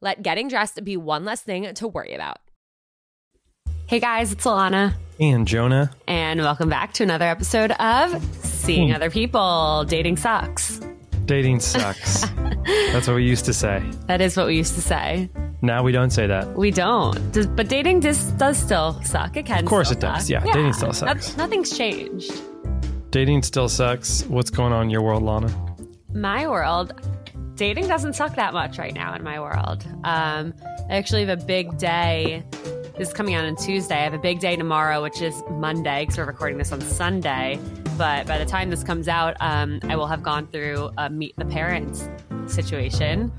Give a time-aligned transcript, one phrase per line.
[0.00, 2.38] Let getting dressed be one less thing to worry about.
[3.86, 4.94] Hey guys, it's Alana.
[5.20, 5.90] And Jonah.
[6.08, 8.94] And welcome back to another episode of Seeing Hmm.
[8.96, 9.84] Other People.
[9.86, 10.80] Dating sucks.
[11.26, 12.26] Dating sucks.
[12.92, 13.82] That's what we used to say.
[14.06, 15.30] That is what we used to say.
[15.62, 16.54] Now we don't say that.
[16.54, 17.32] We don't.
[17.32, 19.36] Does, but dating does, does still suck.
[19.36, 20.22] It can Of course still it does.
[20.26, 20.30] suck.
[20.44, 21.28] Yeah, dating still sucks.
[21.30, 22.42] Noth- nothing's changed.
[23.10, 24.24] Dating still sucks.
[24.24, 25.48] What's going on in your world, Lana?
[26.12, 26.92] My world,
[27.56, 29.84] dating doesn't suck that much right now in my world.
[30.04, 30.54] Um,
[30.90, 32.42] I actually have a big day.
[32.98, 33.96] This is coming out on Tuesday.
[33.96, 37.58] I have a big day tomorrow, which is Monday, because we're recording this on Sunday.
[37.98, 41.34] But by the time this comes out, um, I will have gone through a meet
[41.36, 42.08] the parents
[42.46, 43.32] situation.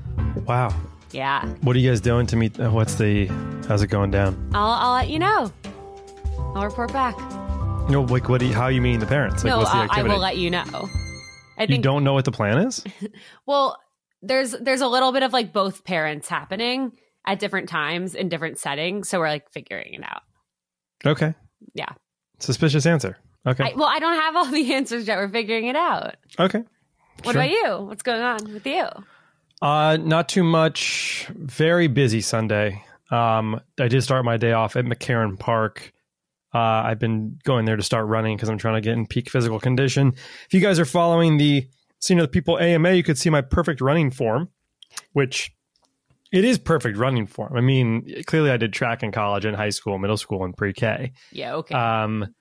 [0.46, 0.74] Wow.
[1.12, 2.58] Yeah, What are you guys doing to meet?
[2.60, 3.26] uh, What's the?
[3.68, 4.50] How's it going down?
[4.52, 5.50] I'll, I'll let you know.
[6.54, 7.16] I'll report back.
[7.88, 8.40] You know, like what?
[8.40, 9.42] Do you, how you meeting the parents?
[9.44, 10.64] Like, no, what's the uh, I will let you know.
[11.56, 12.84] I think, you don't know what the plan is?
[13.46, 13.78] Well,
[14.22, 16.92] there's there's a little bit of like both parents happening
[17.26, 20.22] at different times in different settings, so we're like figuring it out.
[21.04, 21.34] Okay.
[21.74, 21.90] Yeah.
[22.38, 23.16] Suspicious answer.
[23.46, 23.64] Okay.
[23.64, 25.18] I, well, I don't have all the answers yet.
[25.18, 26.16] We're figuring it out.
[26.38, 26.62] okay.
[27.22, 27.42] What Sure.
[27.42, 27.86] about you?
[27.86, 28.84] What's going on with you?
[29.62, 31.28] Uh, not too much.
[31.34, 32.84] Very busy Sunday.
[33.10, 35.92] Um, I did start my day off at McCarren Park.
[36.54, 39.30] Uh, I've been going there to start running because I'm trying to get in peak
[39.30, 40.12] physical condition.
[40.46, 41.66] If you guys are following the
[42.06, 44.48] Seeing Other People AMA, you could see my perfect running form,
[45.12, 45.52] which
[46.32, 47.56] it is perfect running form.
[47.56, 51.12] I mean, clearly I did track in college and high school, middle school, and pre-K.
[51.32, 51.54] Yeah.
[51.56, 51.74] Okay.
[51.74, 52.34] Um,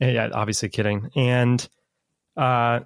[0.00, 1.10] yeah, obviously kidding.
[1.16, 1.66] And
[2.36, 2.80] uh,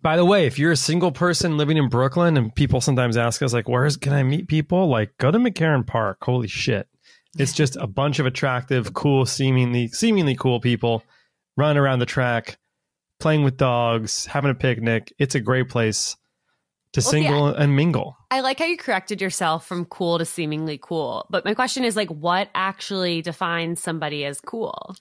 [0.00, 3.42] by the way, if you're a single person living in Brooklyn and people sometimes ask
[3.42, 6.18] us like, "Where's can I meet people?" Like, go to McCarren Park.
[6.22, 6.88] Holy shit!
[7.38, 11.02] It's just a bunch of attractive, cool, seemingly seemingly cool people
[11.56, 12.58] running around the track,
[13.22, 15.12] playing with dogs, having a picnic.
[15.18, 16.16] It's a great place
[16.92, 18.16] to Well, see, single and mingle.
[18.30, 21.26] I like how you corrected yourself from cool to seemingly cool.
[21.30, 24.94] But my question is like, what actually defines somebody as cool?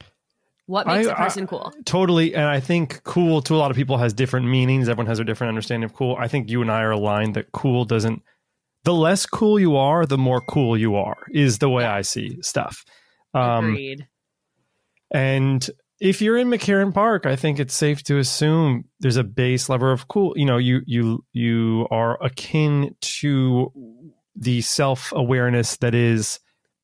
[0.68, 1.74] What makes I- a person I- cool?
[1.84, 2.34] Totally.
[2.34, 4.88] And I think cool to a lot of people has different meanings.
[4.88, 6.16] Everyone has a different understanding of cool.
[6.18, 8.22] I think you and I are aligned that cool doesn't,
[8.86, 12.38] the less cool you are, the more cool you are, is the way I see
[12.42, 12.86] stuff.
[13.34, 14.08] Um, Agreed.
[15.12, 15.70] and
[16.02, 19.92] if you're in McCarren Park, I think it's safe to assume there's a base level
[19.92, 20.34] of cool.
[20.36, 23.72] You know, you you you are akin to
[24.36, 26.40] the self awareness that is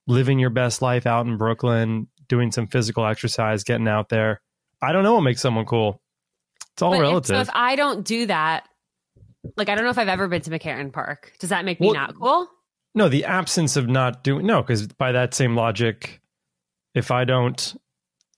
[0.05, 4.39] living your best life out in Brooklyn, doing some physical exercise, getting out there.
[4.81, 5.99] I don't know what makes someone cool.
[6.73, 7.35] It's all But if- relative.
[7.35, 8.67] so if I don't do that,
[9.57, 11.33] like I don't know if I've ever been to McCarren Park.
[11.39, 12.47] Does that make me Well- not cool?
[12.93, 16.21] no, the absence of not doing no, because by that same logic,
[16.93, 17.75] if I don't,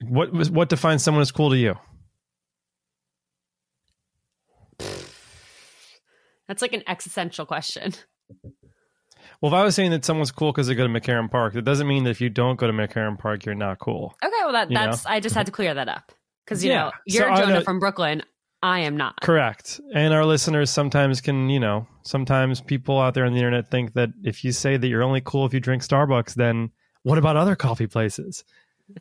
[0.03, 1.75] what what defines someone as cool to you?
[6.47, 7.93] That's like an existential question.
[9.41, 11.63] Well, if I was saying that someone's cool because they go to McCarren Park, that
[11.63, 14.15] doesn't mean that if you don't go to McCarren Park, you're not cool.
[14.23, 14.85] Okay, well that You know?
[14.87, 16.11] that's I just had to clear that up
[16.45, 16.85] because you Yeah.
[16.85, 18.23] know you're I Jonah from Brooklyn.
[18.61, 19.21] I am not.
[19.21, 19.79] Correct.
[19.93, 23.93] And our listeners sometimes can, you know, sometimes people out there on the internet think
[23.93, 26.71] that if you say that you're only cool if you drink Starbucks, then
[27.03, 28.43] what about other coffee places?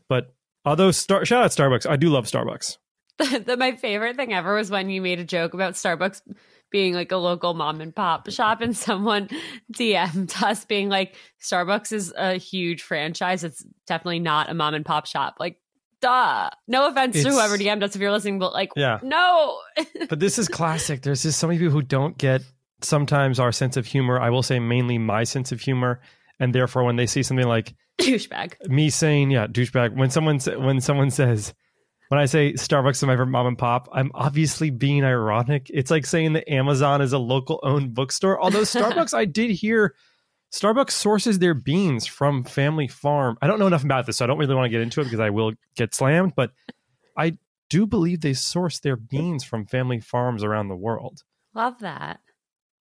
[0.08, 0.32] But
[0.68, 2.76] although star- shout out Starbucks, I do love Starbucks.
[3.18, 6.22] the, my favorite thing ever was when you made a joke about Starbucks
[6.70, 9.28] being like a local mom and pop shop, and someone
[9.72, 13.42] DM'd us being like, "Starbucks is a huge franchise.
[13.44, 15.56] It's definitely not a mom and pop shop." Like,
[16.00, 16.50] duh.
[16.68, 19.00] No offense to whoever DM'd us if you're listening, but like, Yeah.
[19.02, 19.58] no.
[20.08, 21.02] But this is classic.
[21.02, 22.42] There's just so many people who don't get
[22.82, 24.20] sometimes our sense of humor.
[24.20, 26.00] I will say mainly my sense of humor.
[26.38, 28.68] And therefore, when they see something like Douchebag.
[28.68, 31.52] me saying, yeah, douchebag, when someone, sa- when someone says,
[32.08, 35.70] when I say Starbucks is my favorite mom and pop, I'm obviously being ironic.
[35.72, 38.40] It's like saying that Amazon is a local owned bookstore.
[38.40, 39.94] Although Starbucks, I did hear
[40.52, 43.36] Starbucks sources their beans from Family Farm.
[43.42, 45.04] I don't know enough about this, so I don't really want to get into it
[45.04, 46.34] because I will get slammed.
[46.34, 46.52] But
[47.16, 47.36] I
[47.68, 51.24] do believe they source their beans from family farms around the world.
[51.52, 52.20] Love that.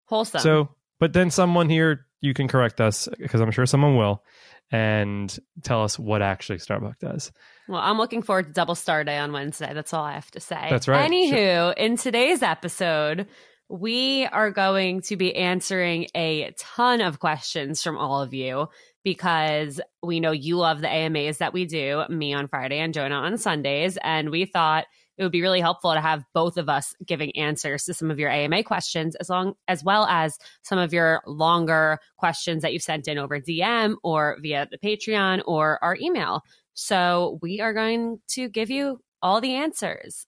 [0.04, 0.40] Wholesome.
[0.40, 0.68] So,
[1.00, 4.22] but then someone here, you can correct us because I'm sure someone will,
[4.70, 7.32] and tell us what actually Starbucks does.
[7.68, 9.72] Well, I'm looking forward to Double Star Day on Wednesday.
[9.74, 10.68] That's all I have to say.
[10.70, 11.10] That's right.
[11.10, 13.28] Anywho, in today's episode,
[13.68, 18.68] we are going to be answering a ton of questions from all of you
[19.04, 23.16] because we know you love the AMAs that we do, me on Friday and Jonah
[23.16, 23.98] on Sundays.
[24.02, 24.86] And we thought
[25.18, 28.18] it would be really helpful to have both of us giving answers to some of
[28.18, 32.82] your AMA questions, as long as well as some of your longer questions that you've
[32.82, 36.42] sent in over DM or via the Patreon or our email.
[36.74, 40.26] So we are going to give you all the answers.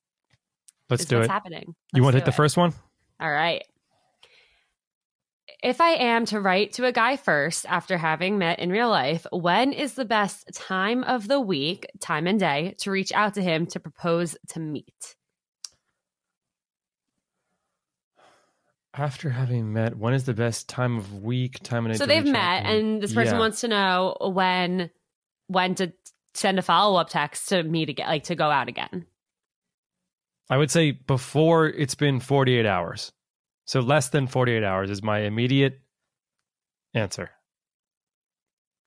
[0.88, 1.30] Let's do what's it.
[1.30, 1.76] happening.
[1.94, 2.34] You Let's want to hit the it.
[2.34, 2.74] first one?
[3.20, 3.62] All right.
[5.62, 9.26] If I am to write to a guy first after having met in real life,
[9.30, 13.42] when is the best time of the week, time and day, to reach out to
[13.42, 15.16] him to propose to meet?
[18.94, 21.98] After having met, when is the best time of week, time and day?
[21.98, 23.40] So to they've met, and this person Yeah.
[23.40, 24.90] wants to know when
[25.48, 25.92] when to
[26.34, 29.04] send a follow up text to meet again, like to go out again.
[30.48, 33.12] I would say before it's been 48 hours.
[33.70, 35.80] So less than 48 hours is my immediate
[36.92, 37.30] answer.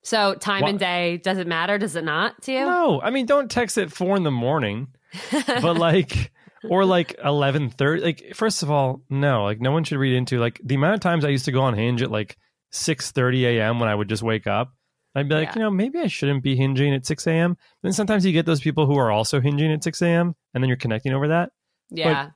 [0.03, 1.77] So time Wha- and day does it matter?
[1.77, 2.65] Does it not to you?
[2.65, 4.89] No, I mean, don't text at four in the morning,
[5.31, 6.33] but like,
[6.69, 8.01] or like 11:30.
[8.03, 10.99] Like, first of all, no, like no one should read into like the amount of
[10.99, 12.35] times I used to go on Hinge at like
[12.73, 13.79] 6:30 a.m.
[13.79, 14.73] when I would just wake up.
[15.15, 15.53] I'd be like, Yeah.
[15.55, 17.55] you know, maybe I shouldn't be hinging at 6 a.m.
[17.83, 20.35] Then sometimes you get those people who are also hinging at 6 a.m.
[20.53, 21.51] and then you're connecting over that.
[21.89, 22.31] yeah.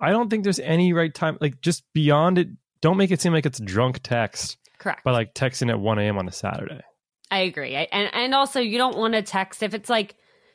[0.00, 1.38] I don't think there's any right time.
[1.40, 2.48] Like, just beyond it,
[2.80, 5.04] don't make it seem like it's drunk text Correct.
[5.04, 6.18] by like texting at 1 a.m.
[6.18, 6.82] on a Saturday.
[7.30, 7.76] I agree.
[7.76, 10.14] I, and and also you don't want to text if it's like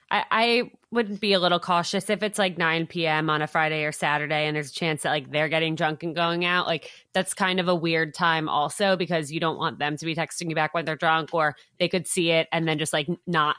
[0.10, 3.30] I, I would be a little cautious if it's like 9 p.m.
[3.30, 6.16] on a Friday or Saturday and there's a chance that like they're getting drunk and
[6.16, 6.68] going out.
[6.68, 10.16] Like that's kind of a weird time also because you don't want them to be
[10.16, 13.08] texting you back when they're drunk or they could see it and then just like
[13.26, 13.56] not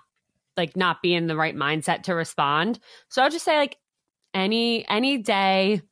[0.57, 2.79] like not be in the right mindset to respond.
[3.09, 3.79] So I'll just say like
[4.35, 5.83] any any day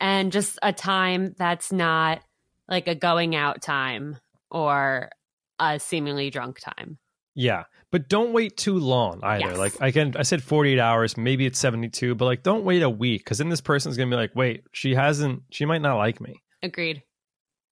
[0.00, 2.20] and just a time that's not
[2.68, 4.16] like a going out time
[4.50, 5.10] or
[5.58, 6.98] a seemingly drunk time.
[7.34, 9.50] Yeah, but don't wait too long either.
[9.50, 9.58] Yes.
[9.58, 12.90] Like I can, I said 48 hours, maybe it's 72, but like don't wait a
[12.90, 16.20] week because then this person's gonna be like, wait, she hasn't, she might not like
[16.20, 16.34] me.
[16.62, 17.02] Agreed.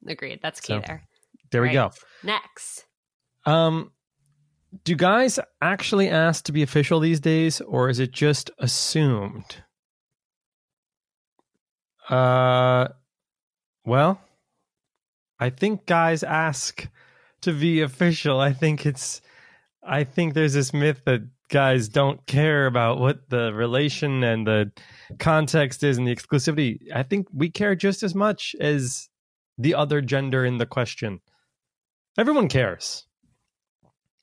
[0.06, 0.40] Agreed.
[0.42, 1.02] That's key So, there.
[1.50, 1.74] There we Right.
[1.74, 1.90] go.
[2.22, 2.86] Next.
[3.44, 3.92] Um,
[4.84, 9.62] do guys actually ask to be official these days, or is it just assumed?
[12.10, 12.88] Uh,
[13.84, 14.20] well,
[15.38, 16.88] I think guys ask
[17.42, 18.40] to be official.
[18.40, 19.22] I think it's,
[19.82, 24.72] I think there's this myth that guys don't care about what the relation and the
[25.18, 26.78] context is and the exclusivity.
[26.94, 29.08] I think we care just as much as
[29.56, 31.20] the other gender in the question.
[32.18, 33.06] Everyone cares.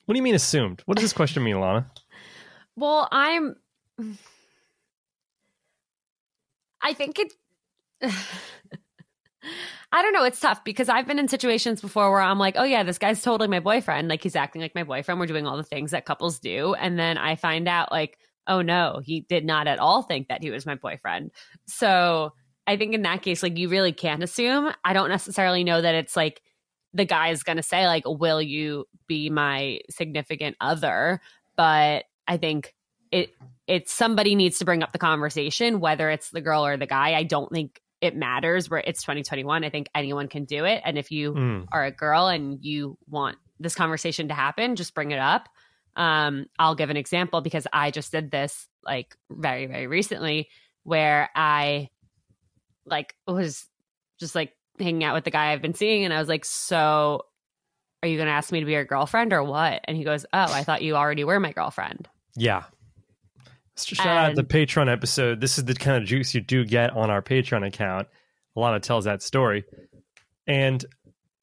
[0.06, 0.82] What do you mean assumed?
[0.86, 1.90] What does this question mean, Lana?
[2.76, 3.56] Well, I'm
[6.82, 7.34] I think it
[9.90, 10.26] I don't know.
[10.26, 13.22] It's tough because I've been in situations before where I'm like, oh, yeah, this guy's
[13.22, 14.10] totally my boyfriend.
[14.10, 15.20] Like, he's acting like my boyfriend.
[15.20, 16.74] We're doing all the things that couples do.
[16.74, 20.44] And then I find out, like, oh, no, he did not at all think that
[20.44, 21.32] he was my boyfriend.
[21.68, 22.34] So
[22.66, 24.72] I think in that case, like, you really can't assume.
[24.84, 26.42] I don't necessarily know that it's like
[26.94, 31.22] the guy is going to say, like, will you be my significant other?
[31.56, 32.74] But I think
[33.12, 33.30] it,
[33.68, 37.14] it's somebody needs to bring up the conversation, whether it's the girl or the guy.
[37.14, 40.82] I don't think it matters where it's 2021 i think anyone can do it.
[40.86, 41.66] And if you mm.
[41.72, 45.50] are a girl and you want this conversation to happen just bring it up.
[45.96, 50.50] Um, i'll give an example because i just did this like very very recently
[50.84, 51.90] where i
[52.86, 53.66] like was
[54.20, 57.24] just like hanging out with the guy i've been seeing and i was like so
[58.04, 59.82] are you going to ask me to be your girlfriend or what?
[59.86, 62.08] And he goes oh i thought you already were my girlfriend.
[62.36, 62.66] Yeah
[63.86, 65.42] Shout and, out the Patreon episode.
[65.42, 68.08] This is the kind of juice you do get on our Patreon account.
[68.56, 69.66] Alana tells that story,
[70.48, 70.84] and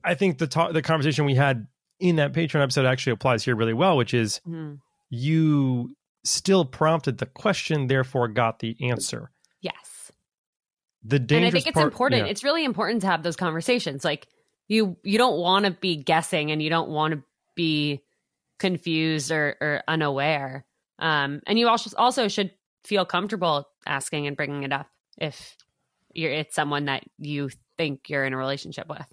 [0.05, 1.67] I think the talk, the conversation we had
[2.01, 4.75] in that Patreon episode actually applies here really well, which is mm-hmm.
[5.11, 9.31] you still prompted the question, therefore got the answer.
[9.61, 10.13] Yes.
[11.05, 12.25] The dangerous and I think it's part, important.
[12.25, 12.31] Yeah.
[12.31, 14.05] It's really important to have those conversations.
[14.05, 14.27] Like
[14.67, 17.23] you, you don't want to be guessing, and you don't want to
[17.55, 18.03] be
[18.59, 20.65] confused or, or unaware.
[21.05, 22.51] Um, and you also also should
[22.83, 25.55] feel comfortable asking and bringing it up if
[26.15, 29.07] you're it's someone that you think you're in a relationship with.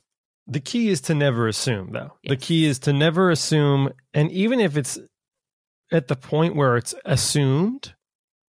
[0.48, 2.14] The key is to never assume, though.
[2.24, 2.30] Yes.
[2.30, 5.00] The key is to never assume, and even if it's
[5.92, 7.94] at the point where it's assumed,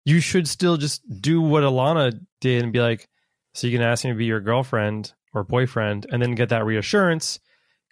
[0.05, 3.09] you should still just do what Alana did and be like,
[3.55, 6.65] "So you can ask me to be your girlfriend or boyfriend," and then get that
[6.65, 7.41] reassurance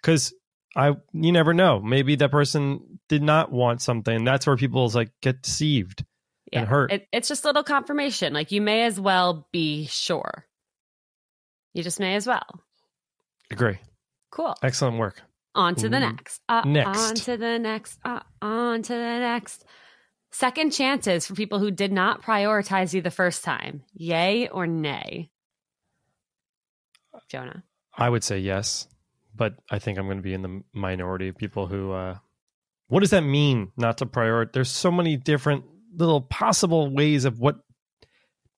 [0.01, 0.33] because
[0.75, 1.79] I you never know.
[1.79, 4.23] Maybe that person did not want something.
[4.23, 6.05] That's where people's like get deceived
[6.51, 6.59] yeah.
[6.59, 6.91] and hurt.
[6.91, 8.33] It, it's just a little confirmation.
[8.33, 10.45] Like you may as well be sure.
[11.73, 12.61] You just may as well.
[13.49, 13.79] Agree.
[14.29, 14.55] Cool.
[14.63, 15.21] Excellent work.
[15.53, 16.41] On to the next.
[16.47, 16.97] Uh, next.
[16.97, 17.99] On to the next.
[18.05, 19.65] Uh, on to the next.
[20.31, 23.83] Second chances for people who did not prioritize you the first time.
[23.93, 25.29] Yay or nay?
[27.27, 27.63] Jonah.
[27.97, 28.87] I would say yes
[29.41, 31.93] but I think I'm going to be in the minority of people who.
[31.93, 32.17] Uh,
[32.89, 33.71] what does that mean?
[33.75, 34.53] Not to prioritize.
[34.53, 35.63] There's so many different
[35.95, 37.55] little possible ways of what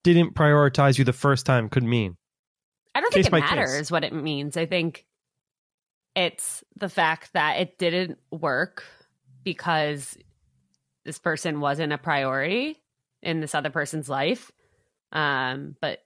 [0.03, 2.17] didn't prioritize you the first time could mean.
[2.93, 3.91] I don't case think it matters case.
[3.91, 4.57] what it means.
[4.57, 5.05] I think
[6.17, 8.83] it's the fact that it didn't work
[9.45, 10.17] because
[11.05, 12.83] this person wasn't a priority
[13.21, 14.51] in this other person's life.
[15.13, 15.99] Um, but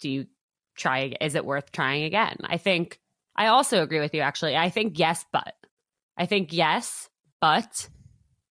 [0.00, 0.26] do you
[0.74, 1.14] try?
[1.20, 2.38] Is it worth trying again?
[2.42, 2.98] I think
[3.36, 4.56] I also agree with you, actually.
[4.56, 5.54] I think yes, but.
[6.18, 7.88] I think yes, but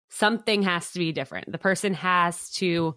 [0.08, 1.50] something has to be different.
[1.50, 2.94] The person has to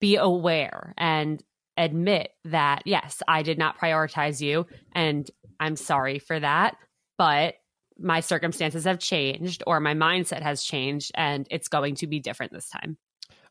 [0.00, 1.42] be aware and
[1.76, 5.28] admit that, yes, I did not prioritize you and
[5.60, 6.76] I'm sorry for that,
[7.18, 7.54] but
[7.98, 12.52] my circumstances have changed or my mindset has changed and it's going to be different
[12.52, 12.96] this time.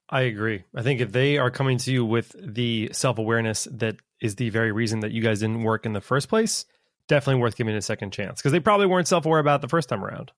[0.10, 0.64] I agree.
[0.76, 4.50] I think if they are coming to you with the self awareness that is the
[4.50, 6.66] very reason that you guys didn't work in the first place,
[7.08, 9.90] definitely worth giving a second chance because they probably weren't self aware about the first
[9.90, 10.32] time around.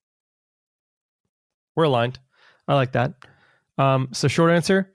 [1.76, 2.18] We're aligned.
[2.66, 3.14] I like that.
[3.78, 4.92] Um, so, short answer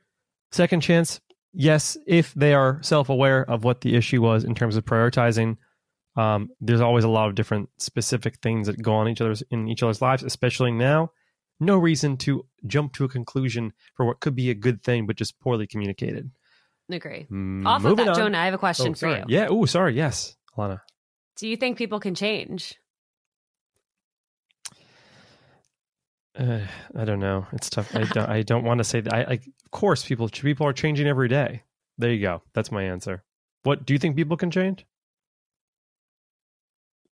[0.53, 1.19] second chance,
[1.53, 5.57] yes, if they are self aware of what the issue was in terms of prioritizing.
[6.15, 9.67] Um, there's always a lot of different specific things that go on each other's in
[9.67, 11.11] each other's lives, especially now.
[11.59, 15.15] No reason to jump to a conclusion for what could be a good thing, but
[15.15, 16.29] just poorly communicated.
[16.91, 17.25] Agree.
[17.31, 18.15] Mm, Off of that, on.
[18.15, 19.23] Jonah, I have a question oh, for you.
[19.27, 19.47] Yeah.
[19.49, 19.95] Oh, sorry.
[19.95, 20.81] Yes, Alana.
[21.35, 22.79] Do you think people can change?
[26.37, 26.61] Uh,
[26.95, 27.45] I don't know.
[27.53, 27.95] It's tough.
[27.95, 28.29] I don't.
[28.29, 29.13] I don't want to say that.
[29.13, 31.61] I, I, of course, people people are changing every day.
[31.97, 32.41] There you go.
[32.53, 33.23] That's my answer.
[33.63, 34.85] What do you think people can change?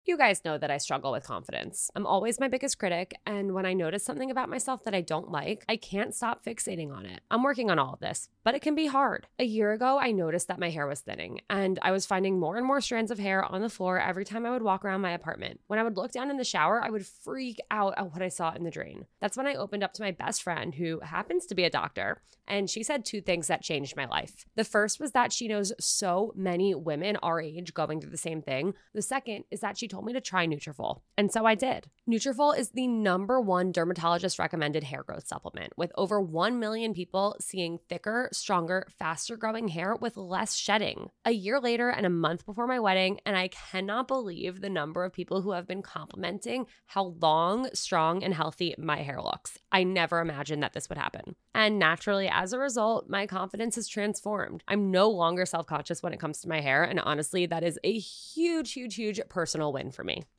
[0.06, 1.90] You guys know that I struggle with confidence.
[1.94, 5.30] I'm always my biggest critic, and when I notice something about myself that I don't
[5.30, 7.20] like, I can't stop fixating on it.
[7.30, 9.26] I'm working on all of this, but it can be hard.
[9.38, 12.56] A year ago, I noticed that my hair was thinning, and I was finding more
[12.56, 15.12] and more strands of hair on the floor every time I would walk around my
[15.12, 15.60] apartment.
[15.66, 18.28] When I would look down in the shower, I would freak out at what I
[18.28, 19.04] saw in the drain.
[19.20, 22.22] That's when I opened up to my best friend, who happens to be a doctor,
[22.50, 24.44] and she said two things that changed my life.
[24.56, 28.42] The first was that she knows so many women our age going through the same
[28.42, 28.74] thing.
[28.92, 31.88] The second is that she told me to try Nutrafol, and so I did.
[32.08, 37.36] Nutrafol is the number one dermatologist recommended hair growth supplement, with over 1 million people
[37.40, 41.10] seeing thicker, stronger, faster growing hair with less shedding.
[41.24, 45.04] A year later and a month before my wedding, and I cannot believe the number
[45.04, 49.58] of people who have been complimenting how long, strong, and healthy my hair looks.
[49.70, 51.36] I never imagined that this would happen.
[51.54, 54.64] And naturally, as a result, my confidence has transformed.
[54.66, 56.82] I'm no longer self conscious when it comes to my hair.
[56.82, 60.24] And honestly, that is a huge, huge, huge personal win for me.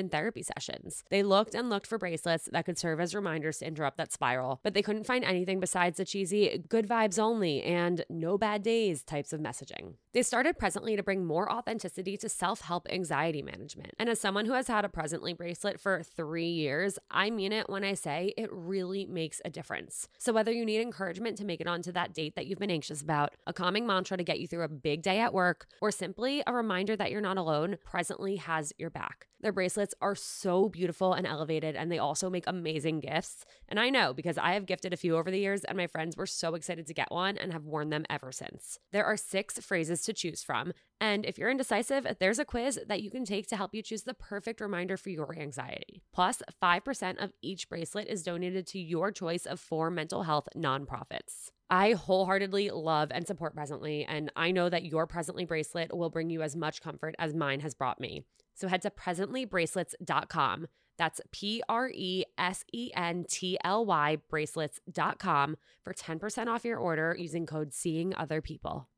[0.00, 1.04] in therapy sessions.
[1.10, 4.58] They looked and looked for bracelets that could serve as reminders to interrupt that spiral,
[4.64, 9.04] but they couldn't find anything besides the cheesy good vibes only and no bad days
[9.04, 9.94] types of messaging.
[10.12, 13.92] They started Presently to bring more authenticity to self help anxiety management.
[13.96, 17.70] And as someone who has had a Presently bracelet for three years, I mean it
[17.70, 20.08] when I say it really makes a difference.
[20.18, 23.02] So, whether you need encouragement to make it onto that date that you've been anxious
[23.02, 26.42] about, a calming mantra to get you through a big day at work, or simply
[26.44, 29.28] a reminder that you're not alone, Presently has your back.
[29.42, 33.46] Their bracelets are so beautiful and elevated, and they also make amazing gifts.
[33.68, 36.16] And I know because I have gifted a few over the years, and my friends
[36.16, 38.78] were so excited to get one and have worn them ever since.
[38.92, 40.72] There are six phrases to choose from.
[41.00, 44.02] And if you're indecisive, there's a quiz that you can take to help you choose
[44.02, 46.02] the perfect reminder for your anxiety.
[46.12, 51.50] Plus, 5% of each bracelet is donated to your choice of four mental health nonprofits.
[51.70, 56.28] I wholeheartedly love and support Presently, and I know that your Presently bracelet will bring
[56.28, 58.24] you as much comfort as mine has brought me.
[58.54, 60.66] So head to presentlybracelets.com.
[61.00, 66.78] That's P R E S E N T L Y bracelets.com for 10% off your
[66.78, 68.89] order using code Seeing Other People.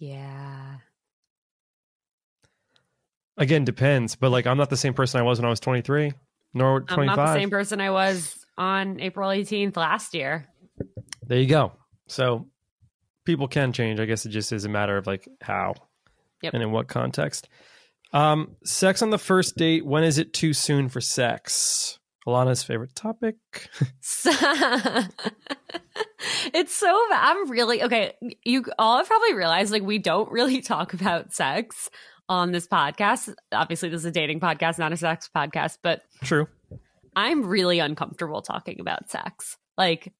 [0.00, 0.76] Yeah.
[3.36, 6.12] Again, depends, but like I'm not the same person I was when I was 23,
[6.54, 6.98] nor 25.
[6.98, 10.48] I'm not the same person I was on April 18th last year.
[11.26, 11.72] There you go.
[12.06, 12.48] So
[13.24, 14.00] people can change.
[14.00, 15.74] I guess it just is a matter of like how
[16.42, 16.54] Yep.
[16.54, 17.48] and in what context.
[18.12, 19.86] Um, sex on the first date.
[19.86, 21.99] When is it too soon for sex?
[22.26, 23.36] Alana's favorite topic.
[26.52, 27.06] It's so.
[27.12, 28.14] I'm really okay.
[28.44, 31.90] You all have probably realized like we don't really talk about sex
[32.28, 33.34] on this podcast.
[33.52, 36.48] Obviously, this is a dating podcast, not a sex podcast, but True.
[37.16, 39.56] I'm really uncomfortable talking about sex.
[39.76, 40.12] Like,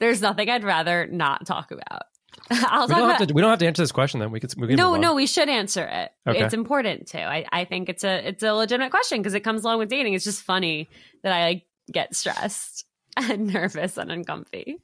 [0.00, 2.02] there's nothing I'd rather not talk about.
[2.50, 3.18] I'll We don't about.
[3.18, 3.34] have to.
[3.34, 4.20] We don't have to answer this question.
[4.20, 4.52] Then we could.
[4.56, 6.10] We can no, no, we should answer it.
[6.26, 6.44] Okay.
[6.44, 7.22] It's important to.
[7.22, 10.14] I, I think it's a it's a legitimate question because it comes along with dating.
[10.14, 10.88] It's just funny
[11.22, 12.84] that I like, get stressed
[13.16, 14.76] and nervous and uncomfy.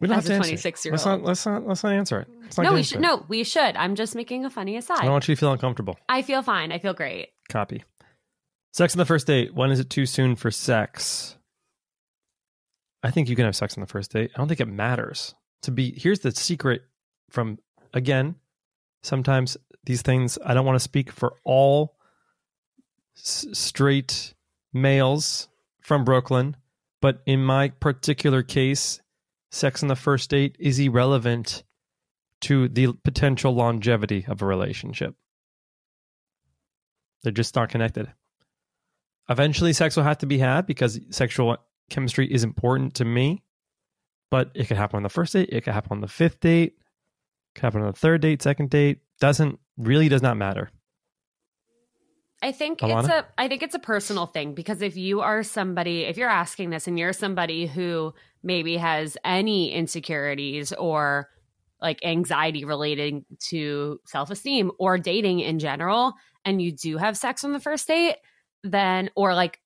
[0.00, 0.68] We don't as have a to answer.
[0.68, 0.74] it.
[0.74, 0.94] 26-year-old.
[0.94, 1.22] Let's not.
[1.24, 1.66] Let's not.
[1.66, 2.28] Let's not answer it.
[2.56, 2.98] Not No, we should.
[2.98, 3.00] it.
[3.02, 3.76] No, we should.
[3.76, 4.98] I'm just making a funny aside.
[5.00, 5.98] I don't want you to feel uncomfortable.
[6.08, 6.72] I feel fine.
[6.72, 7.30] I feel great.
[7.50, 7.84] Copy.
[8.72, 9.52] Sex on the first date.
[9.54, 11.36] When is it too soon for sex?
[13.02, 14.30] I think you can have sex on the first date.
[14.34, 15.34] I don't think it matters.
[15.62, 16.82] To be here's the secret
[17.30, 17.58] from
[17.92, 18.36] again,
[19.02, 21.96] sometimes these things I don't want to speak for all
[23.16, 24.34] s- straight
[24.72, 25.48] males
[25.80, 26.56] from Brooklyn,
[27.00, 29.00] but in my particular case,
[29.50, 31.64] sex on the first date is irrelevant
[32.42, 35.14] to the potential longevity of a relationship.
[37.22, 38.10] They're just not connected.
[39.28, 41.56] Eventually, sex will have to be had because sexual
[41.90, 43.42] chemistry is important to me.
[44.30, 45.48] But it could happen on the first date.
[45.50, 46.74] It could happen on the fifth date.
[46.74, 49.00] It could happen on the third date, second date.
[49.20, 50.70] Doesn't really does not matter.
[52.42, 56.04] I think it's a I think it's a personal thing because if you are somebody
[56.04, 61.28] if you're asking this and you're somebody who maybe has any insecurities or
[61.82, 66.14] like anxiety relating to self-esteem or dating in general
[66.44, 68.16] and you do have sex on the first date
[68.64, 69.60] then or like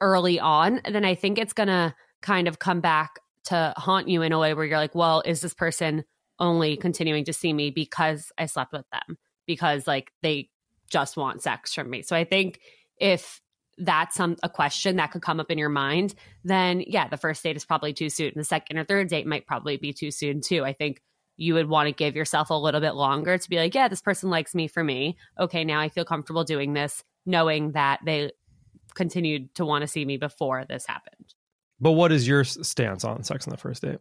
[0.00, 4.22] early on then I think it's going to kind of come back to haunt you
[4.22, 6.04] in a way where you're like well is this person
[6.38, 10.50] only continuing to see me because I slept with them because like they
[10.90, 12.02] just want sex from me.
[12.02, 12.60] So I think
[12.98, 13.40] if
[13.78, 17.42] that's some a question that could come up in your mind, then yeah, the first
[17.42, 18.32] date is probably too soon.
[18.34, 20.64] The second or third date might probably be too soon too.
[20.64, 21.02] I think
[21.36, 24.00] you would want to give yourself a little bit longer to be like, yeah, this
[24.00, 25.18] person likes me for me.
[25.38, 28.30] Okay, now I feel comfortable doing this, knowing that they
[28.94, 31.35] continued to want to see me before this happened.
[31.80, 33.98] But what is your stance on sex on the first date?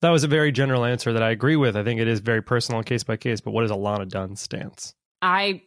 [0.00, 1.76] That was a very general answer that I agree with.
[1.76, 3.40] I think it is very personal, case by case.
[3.40, 4.94] But what is Alana Dunn's stance?
[5.22, 5.62] I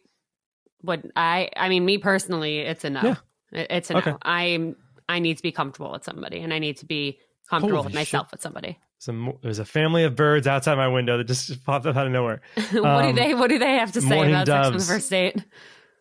[0.82, 3.00] would I I mean me personally, it's a no.
[3.02, 3.16] Yeah.
[3.52, 4.10] It's a Okay.
[4.12, 4.18] no.
[4.22, 4.76] I'm
[5.08, 7.94] I need to be comfortable with somebody and I need to be comfortable Holy with
[7.94, 8.78] myself with somebody.
[9.04, 12.06] There's a, there's a family of birds outside my window that just popped up out
[12.06, 12.40] of nowhere.
[12.54, 15.10] what do Um, they what do they have to say about sex on the first
[15.10, 15.42] date?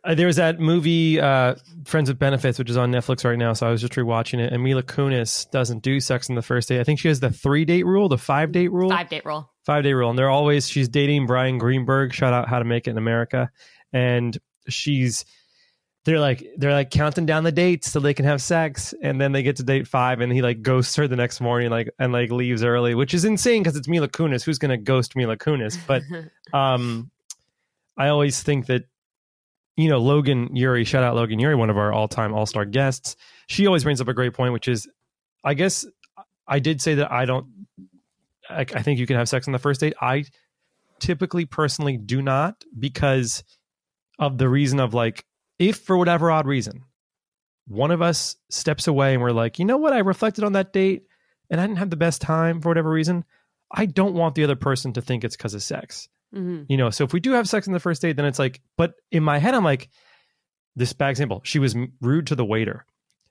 [0.08, 3.52] Uh, there was that movie uh, Friends with Benefits, which is on Netflix right now.
[3.52, 4.54] So I was just rewatching it.
[4.54, 6.80] And Mila Kunis doesn't do sex on the first date.
[6.80, 9.52] I think she has the three date rule, the five date rule, Five date rule.
[9.66, 10.10] five date rule.
[10.10, 12.14] And they're always she's dating Bryan Greenberg.
[12.14, 13.52] Shout out How to Make It in America.
[13.92, 14.38] And
[14.70, 15.26] she's
[16.06, 18.94] they're like they're like counting down the dates so they can have sex.
[19.02, 21.70] And then they get to date five, and he like ghosts her the next morning,
[21.70, 24.46] like and like leaves early, which is insane because it's Mila Kunis.
[24.46, 25.78] Who's gonna ghost Mila Kunis?
[25.86, 26.04] But
[26.58, 27.12] um,
[27.98, 28.86] I always think that
[29.78, 33.16] you know Logan Ury, shout out Logan Ury, one of our all-time all-star guests.
[33.48, 34.90] She always brings up a great point, which is,
[35.46, 35.86] I guess
[36.48, 37.48] I did say that I don't.
[38.50, 39.94] I, I think you can have sex on the first date.
[40.02, 40.26] I
[41.00, 43.44] typically, personally, do not because
[44.20, 45.26] of the reason of like,
[45.60, 46.84] if for whatever odd reason,
[47.68, 50.74] one of us steps away and we're like, you know what, I reflected on that
[50.74, 51.04] date
[51.50, 53.26] and I didn't have the best time for whatever reason.
[53.72, 56.66] I don't want the other person to think it's because of sex Mhm.
[56.70, 58.60] you know so if we do have sex on the first date then it's like
[58.78, 59.90] but in my head i'm like
[60.76, 62.86] this bad example she was rude to the waiter.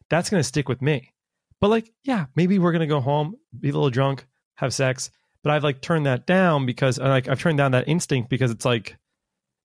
[0.08, 1.12] That's going to stick with me.
[1.60, 5.10] But like yeah maybe we're going to go home be a little drunk have sex
[5.42, 8.64] but i've like turned that down because like i've turned down that instinct because it's
[8.64, 8.96] like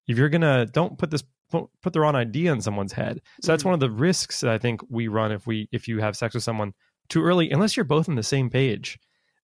[0.08, 3.20] if you're going to don't put this put put the wrong idea in someone's head.
[3.42, 3.66] So that's Mhm.
[3.66, 6.34] one of the risks that i think we run if we if you have sex
[6.34, 6.74] with someone
[7.08, 8.98] too early unless you're both on the same page.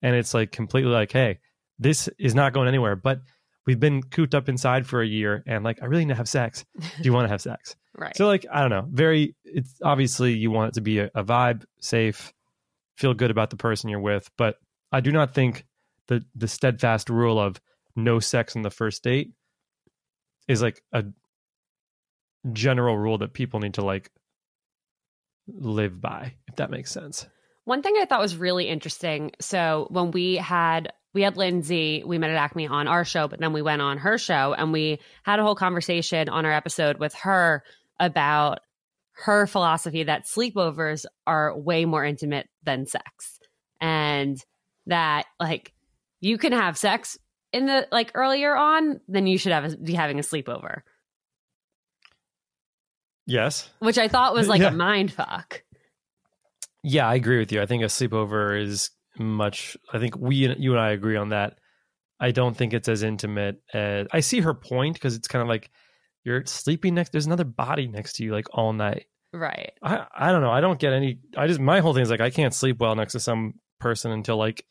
[0.02, 1.38] And it's like completely like hey
[1.78, 2.96] this is not going anywhere.
[2.96, 3.20] But
[3.66, 6.28] we've been cooped up inside for a year and like i really need to have
[6.28, 8.14] sex do you want to have sex Right.
[8.16, 11.24] so like i don't know very it's obviously you want it to be a, a
[11.24, 12.32] vibe safe
[12.98, 14.56] feel good about the person you're with but
[14.92, 15.64] i do not think
[16.08, 17.58] the the steadfast rule of
[17.96, 19.32] no sex on the first date
[20.46, 21.04] is like a
[22.52, 24.10] general rule that people need to like
[25.48, 27.26] live by if that makes sense
[27.64, 29.32] One thing I thought was really interesting.
[29.40, 33.40] So when we had we had Lindsay, we met at Acme on our show, but
[33.40, 36.98] then we went on her show and we had a whole conversation on our episode
[36.98, 37.64] with her
[37.98, 38.60] about
[39.12, 43.40] her philosophy that sleepovers are way more intimate than sex.
[43.80, 44.36] And
[44.88, 45.72] that like
[46.20, 47.16] you can have sex
[47.50, 50.82] in the like earlier on, then you should have a, be having a sleepover,
[53.24, 53.70] Yes.
[53.78, 54.68] which I thought was like Yeah.
[54.68, 55.62] a mind fuck.
[56.82, 57.62] Yeah, I agree with you.
[57.62, 59.76] I think a sleepover is much.
[59.92, 61.58] I think we, you and I agree on that.
[62.18, 65.48] I don't think it's as intimate as I see her point because it's kind of
[65.48, 65.70] like
[66.24, 67.12] you're sleeping next.
[67.12, 69.06] There's another body next to you like all night.
[69.32, 69.72] Right.
[69.82, 70.50] I I don't know.
[70.50, 71.18] I don't get any.
[71.36, 74.12] I just my whole thing is like I can't sleep well next to some person
[74.12, 74.64] until like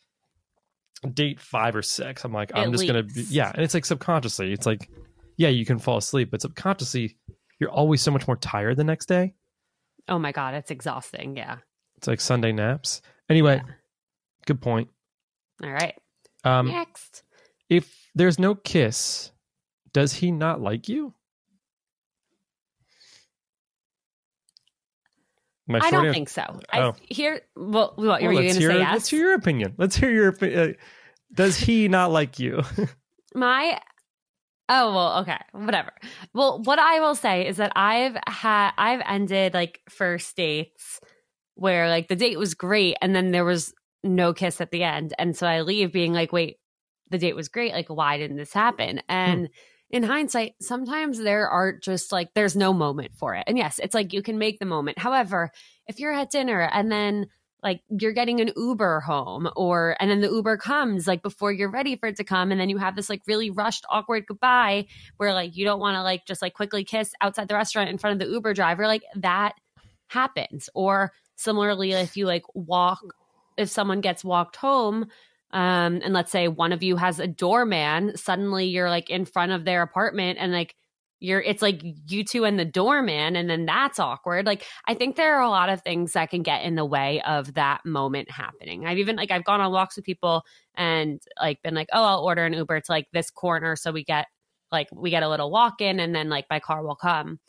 [1.13, 2.23] date five or six.
[2.25, 3.51] I'm like I'm At just gonna be, yeah.
[3.53, 4.51] And it's like subconsciously.
[4.51, 4.89] It's like
[5.37, 7.17] yeah, you can fall asleep, but subconsciously
[7.59, 9.35] you're always so much more tired the next day.
[10.07, 11.37] Oh my god, it's exhausting.
[11.37, 11.57] Yeah.
[11.97, 13.01] It's like Sunday naps.
[13.29, 13.73] Anyway, Yeah.
[14.45, 14.89] Good point.
[15.63, 15.95] All right.
[16.43, 17.23] Um, Next.
[17.69, 19.31] if there's no kiss,
[19.93, 21.13] does he not like you?
[25.67, 26.43] I don't an- think so.
[26.73, 26.89] Oh.
[26.89, 27.41] I hear.
[27.55, 28.79] Well, what Well, were you going to say?
[28.79, 29.73] Let's hear your opinion.
[29.77, 30.35] Let's hear your.
[30.39, 30.73] Uh,
[31.33, 32.61] does he not like you?
[33.35, 33.79] My
[34.67, 35.91] Oh well, okay, whatever.
[36.33, 40.99] Well, what I will say is that I've had I've ended like first dates
[41.53, 43.73] where like the date was great and then there was
[44.05, 46.57] no kiss at the end, and so I leave being like, wait,
[47.09, 47.73] the date was great.
[47.73, 48.97] Like, why didn't this happen?
[48.97, 49.03] Hmm.
[49.07, 49.49] And
[49.89, 53.43] in hindsight, sometimes there are just like there's no moment for it.
[53.47, 54.97] And yes, it's like you can make the moment.
[54.97, 55.51] However,
[55.87, 57.27] if you're at dinner and then
[57.65, 61.71] like you're getting an Uber home or and then the Uber comes like before you're
[61.71, 64.85] ready for it to come and then you have this like really rushed awkward goodbye
[65.17, 67.97] where like you don't want to like just like quickly kiss outside the restaurant in
[67.97, 69.53] front of the Uber driver like that
[70.09, 73.01] happens or similarly if you like walk
[73.57, 75.05] if someone gets walked home
[75.51, 79.51] um and let's say one of you has a doorman suddenly you're like in front
[79.51, 80.75] of their apartment and like
[81.19, 84.45] you're it's like you two and the doorman and then that's awkward.
[84.45, 87.21] Like i think there are a lot of things that can get in the way
[87.21, 88.85] of that moment happening.
[88.85, 90.43] I've even like i've gone on walks with people
[90.75, 94.03] and like been like oh i'll order an uber to like this corner so we
[94.03, 94.27] get
[94.71, 97.39] like we get a little walk in and then like my car will come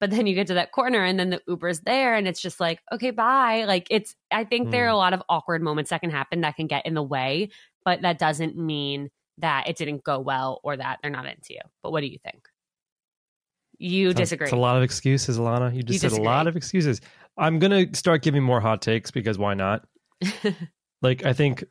[0.00, 2.60] but then you get to that corner and then the uber's there and it's just
[2.60, 4.96] like okay bye like it's i think there are a mm.
[4.96, 7.48] lot of awkward moments that can happen that can get in the way
[7.84, 11.60] but that doesn't mean that it didn't go well or that they're not into you
[11.82, 12.48] but what do you think
[13.78, 15.74] you disagree It's a lot of excuses, Alana.
[15.74, 17.00] You just You said a lot of excuses.
[17.36, 19.86] I'm gonna start giving more hot takes because why not?
[21.02, 21.64] like I think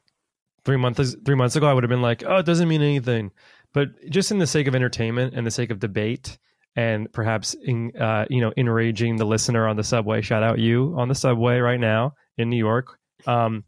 [0.63, 3.31] three months three months ago I would have been like, oh, it doesn't mean anything.
[3.73, 6.37] But just in the sake of entertainment and the sake of debate
[6.75, 10.93] and perhaps in uh, you know enraging the listener on the subway, shout out you
[10.97, 12.99] on the subway right now in New York.
[13.25, 13.63] Um,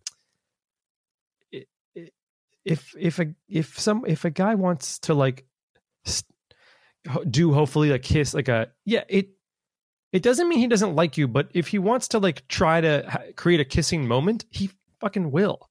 [2.67, 5.45] if if a if some if a guy wants to like
[7.29, 9.29] do hopefully a kiss like a yeah it
[10.11, 13.33] it doesn't mean he doesn't like you but if he wants to like try to
[13.37, 15.66] create a kissing moment he fucking will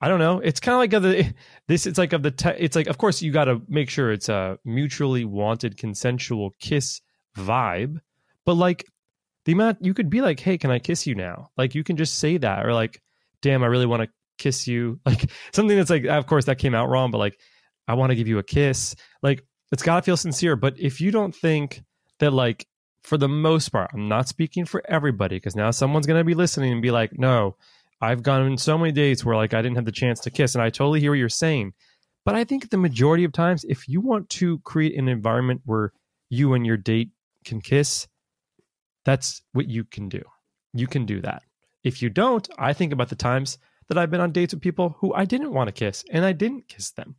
[0.00, 0.40] i don't know.
[0.40, 1.34] It's kind of like of the
[1.68, 4.12] this it's like of the te- it's like of course you got to make sure
[4.12, 7.00] it's a mutually wanted consensual kiss
[7.36, 7.98] vibe
[8.44, 8.84] but like
[9.44, 11.50] the amount you could be like hey can i kiss you now?
[11.56, 13.02] Like you can just say that or like
[13.42, 15.00] damn i really want to kiss you.
[15.06, 17.38] Like something that's like of course that came out wrong but like
[17.88, 18.94] i want to give you a kiss.
[19.22, 21.82] Like it's got to feel sincere but if you don't think
[22.18, 22.66] that like
[23.02, 26.34] for the most part i'm not speaking for everybody because now someone's going to be
[26.34, 27.56] listening and be like no
[28.00, 30.54] i've gone on so many dates where like i didn't have the chance to kiss
[30.54, 31.72] and i totally hear what you're saying.
[32.24, 35.92] But i think the majority of times if you want to create an environment where
[36.28, 37.10] you and your date
[37.44, 38.08] can kiss
[39.04, 40.20] that's what you can do.
[40.74, 41.44] You can do that.
[41.84, 44.96] If you don't i think about the times that i've been on dates with people
[44.98, 47.14] who i didn't want to kiss and i didn't kiss them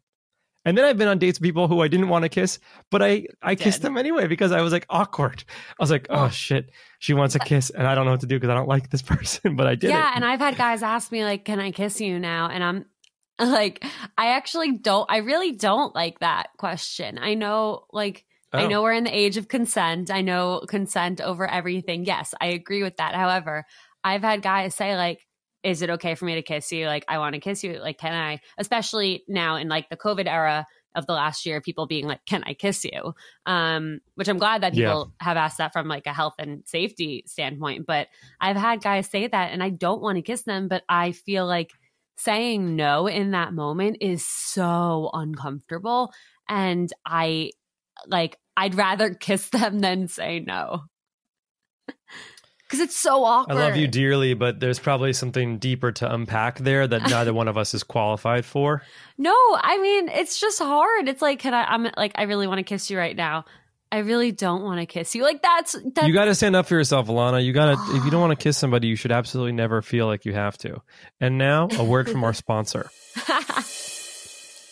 [0.67, 2.59] and then I've been on dates with people who I didn't want to kiss,
[2.91, 5.43] but I I kissed them anyway because I was like awkward.
[5.47, 6.29] I was like, oh, oh.
[6.29, 8.67] shit, she wants a kiss, and I don't know what to do because I don't
[8.67, 10.15] like this person, but I did yeah it.
[10.17, 12.85] and i've had guys ask me like can i kiss you now and i'm
[13.39, 13.83] like
[14.17, 18.67] i actually don't i really don't like that question i know like I Oh.
[18.69, 20.09] know we're in the age of consent.
[20.09, 22.05] I know consent over everything.
[22.05, 23.13] Yes, I agree with that.
[23.13, 23.65] However,
[24.05, 25.26] I've had guys say like,
[25.67, 26.87] "Is it okay for me to kiss you?
[26.87, 27.79] Like, I want to kiss you.
[27.79, 31.85] Like, can I?" Especially now in like the COVID era of the last year, people
[31.87, 33.13] being like, "Can I kiss you?"
[33.45, 34.97] Um, which I'm glad that Yeah.
[34.97, 37.85] people have asked that from like a health and safety standpoint.
[37.85, 38.07] But
[38.41, 41.45] I've had guys say that, and I don't want to kiss them, but I feel
[41.45, 41.71] like
[42.17, 46.11] saying no in that moment is so uncomfortable,
[46.49, 47.51] and I
[48.07, 50.83] like I'd rather kiss them than say no.
[52.69, 53.57] Cuz it's so awkward.
[53.57, 57.47] I love you dearly, but there's probably something deeper to unpack there that neither one
[57.47, 58.81] of us is qualified for.
[59.19, 61.09] No, I mean, it's just hard.
[61.09, 63.45] It's like can I I'm like I really want to kiss you right now.
[63.91, 65.23] I really don't want to kiss you.
[65.23, 67.43] Like that's that's you got to stand up for yourself, Alana.
[67.43, 70.05] You got to if you don't want to kiss somebody, you should absolutely never feel
[70.07, 70.81] like you have to.
[71.21, 72.91] And now, a word from our sponsor.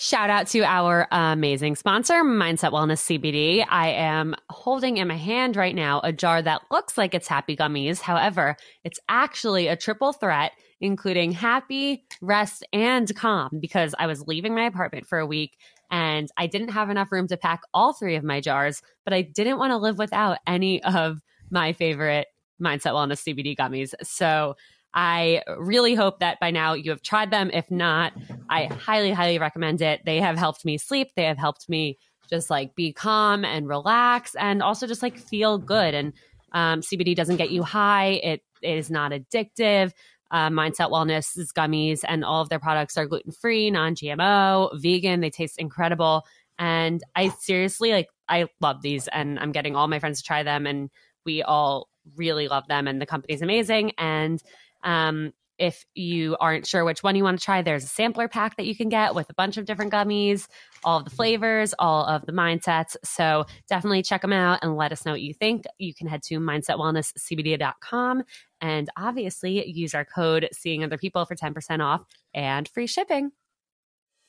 [0.06, 3.66] Shout out to our amazing sponsor, Mindset Wellness CBD.
[3.68, 7.58] I am holding in my hand right now a jar that looks like it's happy
[7.58, 8.02] gummies.
[8.02, 14.54] However, it's actually a triple threat, including happy, rest, and calm, because I was leaving
[14.54, 15.58] my apartment for a week
[15.90, 19.24] and I didn't have enough room to pack all three of my jars, but I
[19.24, 22.28] didn't want to live without any of my favorite
[22.62, 23.96] Mindset Wellness CBD gummies.
[24.04, 24.56] So
[24.96, 27.52] I really hope that by now you have tried them.
[27.54, 28.14] If not,
[28.50, 30.02] I highly, highly recommend it.
[30.06, 31.10] They have helped me sleep.
[31.16, 31.98] They have helped me
[32.30, 35.94] just like be calm and relax and also just like feel good.
[35.94, 36.14] And
[36.54, 39.92] um, CBD doesn't get you high, it, it is not addictive.
[40.32, 44.70] Uh, Mindset Wellness is gummies and all of their products are gluten free, non GMO,
[44.82, 45.20] vegan.
[45.20, 46.26] They taste incredible.
[46.58, 50.44] And I seriously like, I love these and I'm getting all my friends to try
[50.44, 50.66] them.
[50.66, 50.90] And
[51.26, 52.88] we all really love them.
[52.88, 53.92] And the company's amazing.
[53.98, 54.42] And
[54.86, 58.58] um, if you aren't sure which one you want to try, there's a sampler pack
[58.58, 60.48] that you can get with a bunch of different gummies,
[60.84, 62.96] all of the flavors, all of the mindsets.
[63.04, 65.64] So definitely check them out and let us know what you think.
[65.78, 68.24] You can head to mindsetwellnesscbd.com
[68.62, 73.32] and obviously use our code seeing other people for 10% off and free shipping.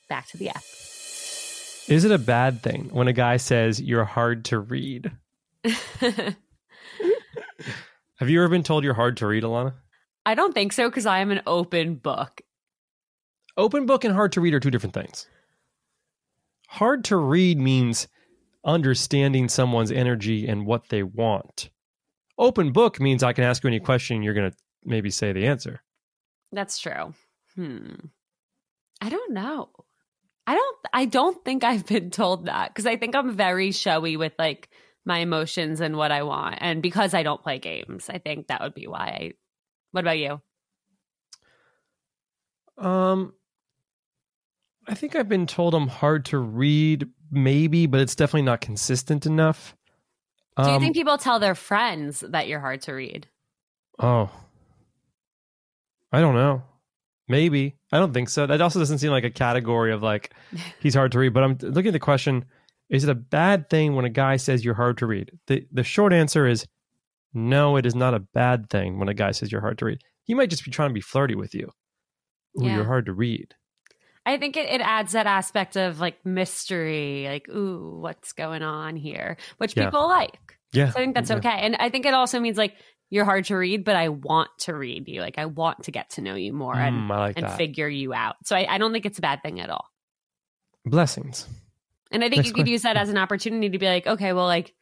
[0.09, 0.63] Back to the app.
[1.89, 5.11] Is it a bad thing when a guy says you're hard to read?
[8.19, 9.75] Have you ever been told you're hard to read, Alana?
[10.27, 12.43] I don't think so because I am an open book.
[13.57, 15.29] Open book and hard to read are two different things.
[16.67, 18.09] Hard to read means
[18.65, 21.71] understanding someone's energy and what they want.
[22.39, 25.47] Open book means I can ask you any question, you're going to maybe say the
[25.47, 25.81] answer.
[26.51, 27.15] That's true.
[27.55, 27.95] Hmm.
[29.01, 29.71] I don't know.
[30.49, 34.17] I don't I don't think I've been told that because I think I'm very showy
[34.17, 34.71] with like
[35.05, 36.57] my emotions and what I want.
[36.61, 39.33] And because I don't play games, I think that would be why I
[39.97, 40.43] what about you?
[42.77, 43.33] Um,
[44.87, 49.25] I think I've been told I'm hard to read, maybe, but it's definitely not consistent
[49.25, 49.75] enough.
[50.63, 53.27] Do you think um, people tell their friends that you're hard to read?
[53.99, 54.31] Oh,
[56.13, 56.63] I don't know.
[57.27, 57.77] Maybe.
[57.91, 58.47] I don't think so.
[58.47, 60.35] That also doesn't seem like a category of like
[60.81, 61.33] he's hard to read.
[61.33, 62.45] But I'm looking at the question:
[62.91, 65.33] Is it a bad thing when a guy says you're hard to read?
[65.47, 66.67] The the short answer is
[67.37, 70.01] no, it is not a bad thing when a guy says you're hard to read.
[70.25, 71.71] He might just be trying to be flirty with you.
[72.59, 72.77] Ooh, yeah.
[72.77, 73.55] you're hard to read.
[74.25, 78.97] I think it, it adds that aspect of like mystery, like, ooh, what's going on
[78.97, 79.85] here, which yeah.
[79.85, 80.59] people like.
[80.73, 80.91] Yeah.
[80.91, 81.37] So I think that's yeah.
[81.37, 81.59] okay.
[81.61, 82.75] And I think it also means like
[83.11, 85.21] you're hard to read, but I want to read you.
[85.21, 88.15] Like I want to get to know you more and, mm, like and figure you
[88.15, 88.37] out.
[88.45, 89.87] So I, I, don't think it's a bad thing at all.
[90.87, 91.47] Blessings.
[92.11, 92.73] And I think Next you could question.
[92.73, 94.75] use that as an opportunity to be like, okay, well, like,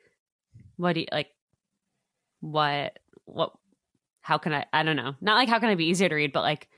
[0.77, 1.29] what do you like?
[2.45, 3.53] What what
[4.21, 5.15] how can I I don't know.
[5.21, 6.69] Not like how can I be easier to read, but like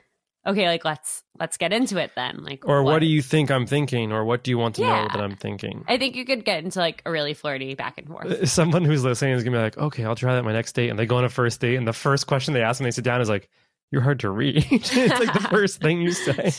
[0.47, 2.45] okay, like let's let's get into it then.
[2.45, 4.83] Like Or what, what do you think I'm thinking or what do you want to
[4.83, 5.03] yeah.
[5.03, 5.85] know that I'm thinking?
[5.89, 8.27] I think you could get into like a really flirty back and forth.
[8.27, 10.89] Uh, someone who's listening is gonna be like, Okay, I'll try that my next date
[10.89, 12.93] and they go on a first date and the first question they ask when they
[12.93, 13.49] sit down is like,
[13.91, 14.67] You're hard to read.
[14.71, 16.53] it's like the first thing you say.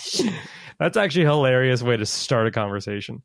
[0.80, 3.24] That's actually a hilarious way to start a conversation.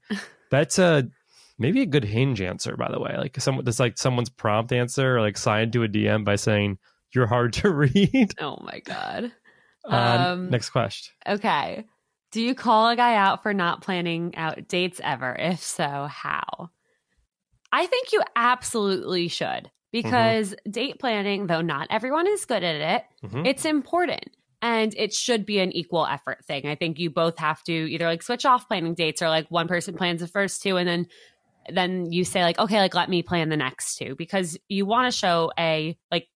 [0.51, 1.09] That's a
[1.59, 5.17] maybe a good hinge answer by the way like someone that's like someone's prompt answer
[5.17, 6.79] or like signed to a dm by saying
[7.15, 9.33] you're hard to read oh my god
[9.85, 11.85] uh, um, next question okay
[12.31, 16.71] do you call a guy out for not planning out dates ever if so how
[17.73, 20.71] i think you absolutely should because mm-hmm.
[20.71, 23.45] date planning though not everyone is good at it mm-hmm.
[23.45, 24.31] it's important
[24.63, 26.67] and it should be an equal effort thing.
[26.67, 29.67] I think you both have to either like switch off planning dates or like one
[29.67, 31.09] person plans the first two and then
[31.69, 35.11] then you say like okay like let me plan the next two because you want
[35.11, 36.29] to show a like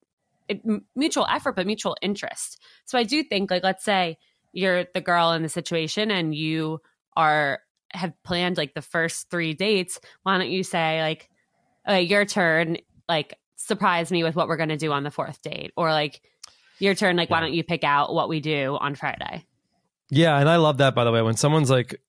[0.48, 0.62] it,
[0.96, 4.18] mutual effort but mutual interest so i do think like let's say
[4.54, 6.80] you're the girl in the situation and you
[7.16, 7.60] are
[7.92, 11.30] have planned like the first three dates why don't you say like
[11.88, 15.42] okay your turn like surprise me with what we're going to do on the fourth
[15.42, 16.22] date or like
[16.80, 17.38] your turn like yeah.
[17.38, 19.46] why don't you pick out what we do on friday
[20.10, 22.00] yeah and i love that by the way when someone's like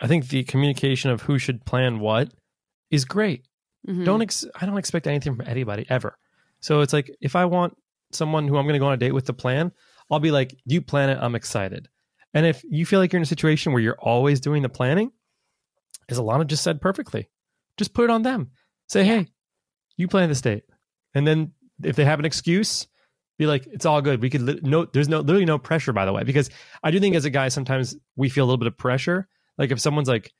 [0.00, 2.32] i think the communication of who should plan what
[2.92, 3.48] is great.
[3.88, 4.04] Mm-hmm.
[4.04, 6.16] Don't ex- I don't expect anything from anybody ever.
[6.60, 7.76] So it's like if I want
[8.12, 9.72] someone who I'm going to go on a date with to plan,
[10.10, 11.88] I'll be like, "You plan it, I'm excited."
[12.34, 15.10] And if you feel like you're in a situation where you're always doing the planning,
[16.08, 17.28] as Alana just said perfectly,
[17.76, 18.50] just put it on them.
[18.88, 19.26] Say, "Hey,
[19.96, 20.64] you plan this date,"
[21.14, 21.52] and then
[21.82, 22.86] if they have an excuse,
[23.38, 26.04] be like, "It's all good." We could li- no, there's no literally no pressure by
[26.04, 26.50] the way, because
[26.84, 29.26] I do think as a guy sometimes we feel a little bit of pressure.
[29.58, 30.32] Like if someone's like,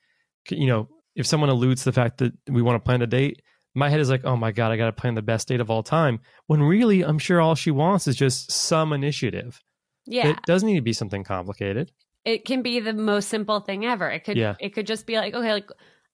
[0.51, 3.43] you know, if someone alludes to the fact that we want to plan a date,
[3.75, 5.71] my head is like, oh my God, I got to plan the best date of
[5.71, 6.21] all time.
[6.47, 9.61] When really, I'm sure all she wants is just some initiative.
[10.07, 10.29] Yeah.
[10.29, 11.91] It doesn't need to be something complicated.
[12.25, 14.09] it can be the most simple thing ever.
[14.11, 14.55] It could Yeah.
[14.61, 15.69] it could just be like, okay, like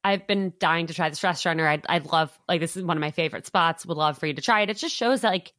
[0.05, 2.97] I've been dying to try this restaurant or I'd I'd love like this is one
[2.97, 4.71] of my favorite spots, would love for you to try it.
[4.71, 5.53] It just shows that like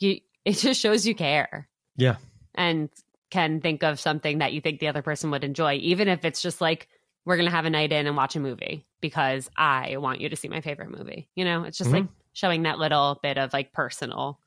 [0.00, 2.16] you it just shows you care Yeah.
[2.54, 2.88] and
[3.30, 6.40] can think of something that you think the other person would enjoy, even if it's
[6.40, 6.88] just like
[7.28, 10.36] we're gonna have a night in and watch a movie because I want you to
[10.36, 11.28] see my favorite movie.
[11.34, 11.92] You know, it's just Mhm.
[11.92, 14.38] like showing that little bit of like personalness,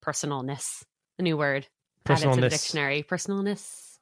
[0.00, 0.84] personalness,
[1.18, 1.68] a new word
[2.06, 3.02] added to the dictionary.
[3.02, 3.98] Personalness.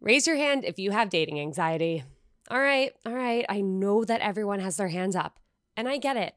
[0.00, 2.04] Raise your hand if you have dating anxiety.
[2.48, 3.44] All right, all right.
[3.48, 5.40] I know that everyone has their hands up,
[5.76, 6.36] and I get it.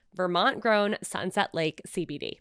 [0.13, 2.39] Vermont grown Sunset Lake CBD.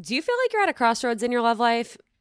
[0.00, 1.96] Do you feel like you're at a crossroads in your love life?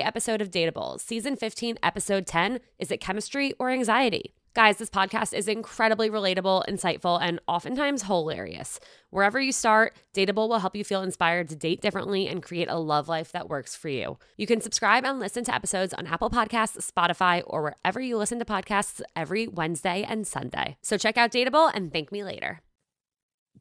[0.00, 4.34] episode of Dateable, season 15, episode 10 Is it chemistry or anxiety?
[4.54, 8.78] Guys, this podcast is incredibly relatable, insightful, and oftentimes hilarious.
[9.08, 12.78] Wherever you start, Dateable will help you feel inspired to date differently and create a
[12.78, 14.18] love life that works for you.
[14.36, 18.38] You can subscribe and listen to episodes on Apple Podcasts, Spotify, or wherever you listen
[18.40, 20.76] to podcasts every Wednesday and Sunday.
[20.82, 22.60] So check out Dateable and thank me later.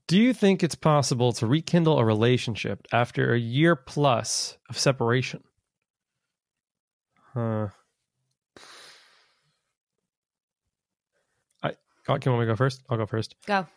[0.07, 5.41] Do you think it's possible to rekindle a relationship after a year plus of separation?
[7.34, 7.67] Huh.
[11.63, 12.82] I can you want me to go first?
[12.89, 13.36] I'll go first.
[13.45, 13.67] Go.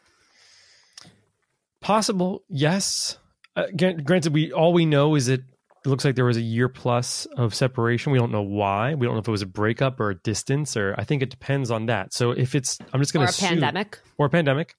[1.81, 3.19] Possible, yes.
[3.57, 6.69] Uh, granted, we all we know is that it looks like there was a year
[6.69, 8.11] plus of separation.
[8.11, 8.95] We don't know why.
[8.95, 11.31] We don't know if it was a breakup or a distance, or I think it
[11.31, 12.15] depends on that.
[12.15, 14.01] So if it's, I'm just going to a assume, pandemic.
[14.17, 14.75] or a pandemic.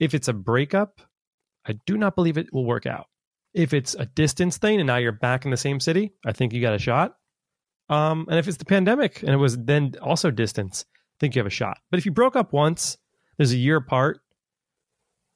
[0.00, 1.00] If it's a breakup,
[1.64, 3.06] I do not believe it will work out.
[3.54, 6.52] If it's a distance thing and now you're back in the same city, I think
[6.52, 7.14] you got a shot.
[7.90, 11.40] Um, and if it's the pandemic and it was then also distance, I think you
[11.40, 11.78] have a shot.
[11.90, 12.96] But if you broke up once,
[13.36, 14.20] there's a year apart.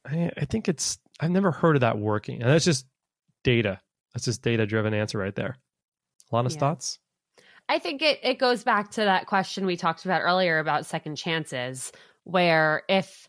[0.06, 2.86] I, I think it's I've never heard of that working, and that's just
[3.42, 3.80] data.
[4.14, 5.56] That's just data driven answer right there.
[6.32, 6.58] Of Yeah.
[6.58, 6.98] thoughts.
[7.68, 11.16] I think it, it goes back to that question we talked about earlier about second
[11.16, 11.92] chances,
[12.24, 13.28] where if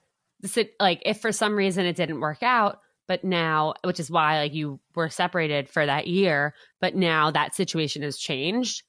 [0.80, 4.54] like if for some reason it didn't work out, but now which is why like
[4.54, 8.84] you were separated for that year, but now that situation has changed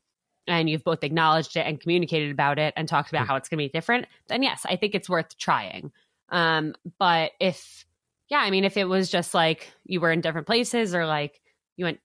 [0.47, 3.29] and you've both acknowledged it and communicated about it and talked about Mm.
[3.29, 5.93] how it's going to be different, then yes, I think it's worth trying.
[6.29, 7.85] Um, but if
[8.29, 11.41] yeah, I mean, if it was just like you were in different places or like
[11.77, 12.01] you went,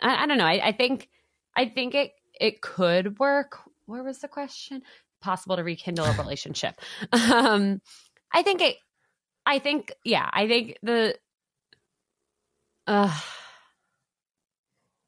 [0.00, 0.46] I, I don't know.
[0.46, 1.08] I, I think,
[1.56, 3.58] I think it it could work.
[3.86, 4.82] Where was the question?
[5.20, 6.74] Possible to rekindle a relationship.
[7.12, 7.80] um,
[8.32, 8.76] I think it.
[9.44, 10.28] I think yeah.
[10.32, 11.16] I think the.
[12.86, 13.12] Uh,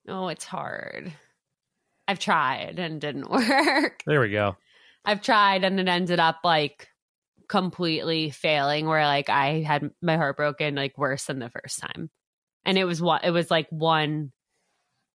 [0.08, 1.12] oh, it's hard.
[2.10, 4.02] I've tried and didn't work.
[4.06, 4.56] There we go.
[5.04, 6.88] I've tried and it ended up like
[7.48, 12.10] completely failing where like I had my heart broken like worse than the first time.
[12.64, 14.32] And it was what it was like one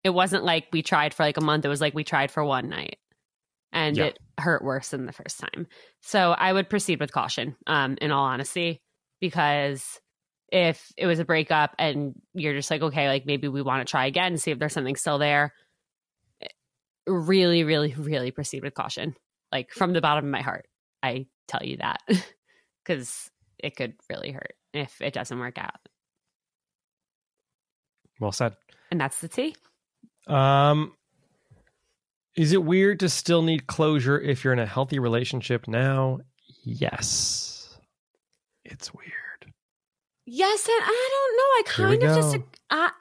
[0.03, 1.65] it wasn't like we tried for like a month.
[1.65, 2.97] It was like we tried for one night.
[3.73, 4.05] and Yeah.
[4.05, 5.67] it hurt worse than the first time.
[6.01, 8.81] So I would proceed with caution, um, in all honesty,
[9.19, 9.99] because
[10.51, 13.91] if it was a breakup and you're just like, okay, like maybe we want to
[13.91, 15.53] try again and see if there's something still there,
[17.07, 19.15] really, really, really proceed with caution.
[19.51, 20.67] Like from the bottom of my heart,
[21.03, 22.01] I tell you that
[22.85, 23.29] because
[23.59, 25.79] it could really hurt if it doesn't work out.
[28.19, 28.55] Well said.
[28.91, 29.55] And that's the tea.
[30.27, 30.93] Um,
[32.35, 36.19] is it weird to still need closure if you're in a healthy relationship now?
[36.63, 37.77] Yes,
[38.63, 39.11] it's weird.
[40.27, 41.43] Yes, and I don't know.
[41.43, 42.47] I kind of disagree.
[42.71, 42.91] I,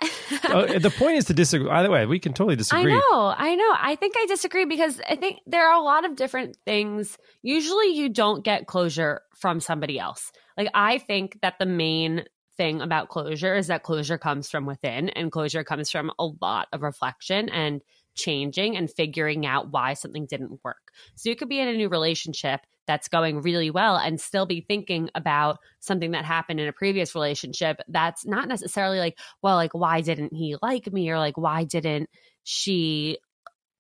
[0.74, 1.70] oh, the point is to disagree.
[1.70, 2.92] Either way, we can totally disagree.
[2.92, 3.74] I know, I know.
[3.78, 7.16] I think I disagree because I think there are a lot of different things.
[7.42, 10.32] Usually, you don't get closure from somebody else.
[10.58, 12.24] Like, I think that the main
[12.58, 16.68] thing about closure is that closure comes from within, and closure comes from a lot
[16.72, 17.82] of reflection and
[18.14, 20.92] changing and figuring out why something didn't work.
[21.16, 24.60] So, you could be in a new relationship that's going really well and still be
[24.60, 29.72] thinking about something that happened in a previous relationship that's not necessarily like, well, like,
[29.72, 31.08] why didn't he like me?
[31.10, 32.10] Or like, why didn't
[32.42, 33.18] she,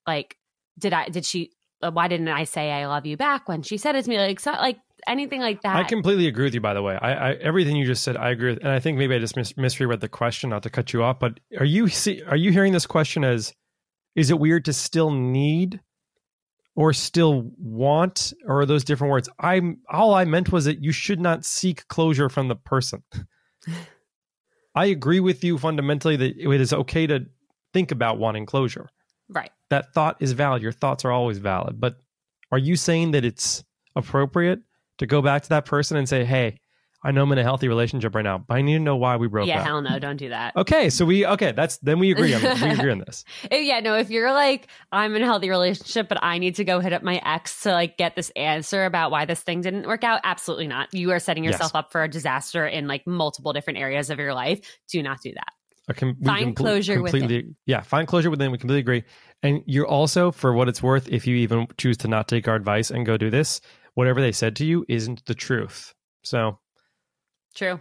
[0.06, 0.36] like,
[0.78, 1.50] did I, did she,
[1.82, 4.16] uh, why didn't I say I love you back when she said it to me?
[4.16, 5.76] Like, so, like anything like that.
[5.76, 6.60] I completely agree with you.
[6.60, 8.98] By the way, I, I everything you just said, I agree with, and I think
[8.98, 11.18] maybe I just mis- misread the question, not to cut you off.
[11.18, 13.52] But are you see, are you hearing this question as,
[14.14, 15.80] is it weird to still need,
[16.76, 19.28] or still want, or are those different words?
[19.38, 23.02] I'm all I meant was that you should not seek closure from the person.
[24.74, 27.26] I agree with you fundamentally that it is okay to
[27.72, 28.88] think about wanting closure.
[29.28, 29.50] right.
[29.70, 30.62] That thought is valid.
[30.62, 31.80] Your thoughts are always valid.
[31.80, 31.96] But
[32.52, 33.64] are you saying that it's
[33.96, 34.60] appropriate
[34.98, 36.58] to go back to that person and say, "Hey,
[37.04, 39.16] I know I'm in a healthy relationship right now, but I need to know why
[39.16, 40.56] we broke Yeah, up." hell no, don't do that.
[40.56, 41.52] Okay, so we okay.
[41.52, 42.62] That's then we agree on this.
[42.62, 43.24] we agree on this.
[43.52, 46.80] Yeah, no, if you're like, I'm in a healthy relationship, but I need to go
[46.80, 50.02] hit up my ex to like get this answer about why this thing didn't work
[50.02, 50.88] out, absolutely not.
[50.94, 51.78] You are setting yourself Yes.
[51.78, 54.60] up for a disaster in like multiple different areas of your life.
[54.88, 55.48] Do not do that.
[55.86, 57.56] I can, we Find closure completely, within.
[57.66, 58.50] Yeah, find closure within.
[58.50, 59.04] We completely agree.
[59.42, 62.54] And you're also, for what it's worth, if you even choose to not take our
[62.54, 63.60] advice and go do this,
[63.92, 65.92] whatever they said to you isn't the truth.
[66.22, 66.58] So
[67.54, 67.80] True.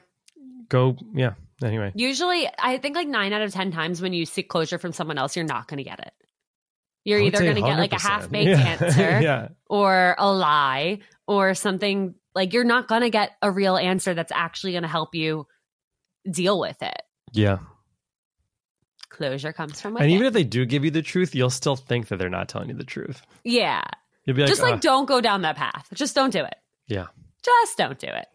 [0.69, 1.33] go, yeah.
[1.63, 4.91] Anyway, Usually, I think like nine out of 10 times when you seek closure from
[4.91, 6.11] someone else, you're not going to get it.
[7.05, 8.77] You're either going to get like a half baked Yeah.
[8.81, 13.77] answer yeah, or a lie or something like you're not going to get a real
[13.77, 15.45] answer that's actually going to help you
[16.29, 17.01] deal with it.
[17.33, 17.59] yeah.
[19.09, 20.05] Closure comes from within.
[20.05, 22.49] And even if they do give you the truth, you'll still think that they're not
[22.49, 23.21] telling you the truth.
[23.43, 23.83] yeah.
[24.25, 25.89] You'll be like, just like "Ah, don't go down that path.
[25.93, 26.55] Just don't do it.
[26.87, 27.07] yeah,
[27.43, 28.25] Just don't do it.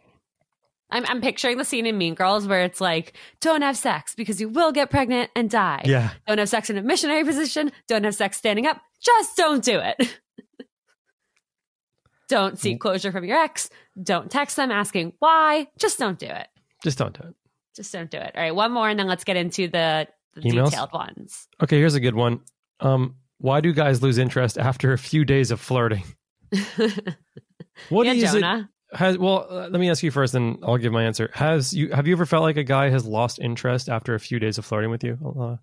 [0.90, 4.40] I'm I'm picturing the scene in Mean Girls where it's like, don't have sex because
[4.40, 5.82] you will get pregnant and die.
[5.84, 6.10] yeah.
[6.26, 7.72] Don't have sex in a missionary position.
[7.88, 8.80] Don't have sex standing up.
[9.00, 9.96] Just don't do it.
[12.28, 12.58] don't Mm.
[12.58, 13.70] seek closure from your ex.
[14.02, 15.68] Don't text them asking why.
[15.78, 16.48] Just don't do it.
[16.82, 17.34] Just don't do it.
[17.74, 18.32] Just don't do it.
[18.34, 20.70] All right, one more, and then let's get into the, the Emails?
[20.70, 21.48] detailed ones.
[21.62, 22.40] Okay, here's a good one.
[22.80, 26.04] Um, why do guys lose interest after a few days of flirting?
[27.90, 28.40] What yeah, is it?
[28.40, 28.68] Jonah.
[28.92, 31.30] Has well, uh, let me ask you first, and I'll give my answer.
[31.34, 34.38] Has you have you ever felt like a guy has lost interest after a few
[34.38, 35.16] days of flirting with you?
[35.22, 35.58] Alana?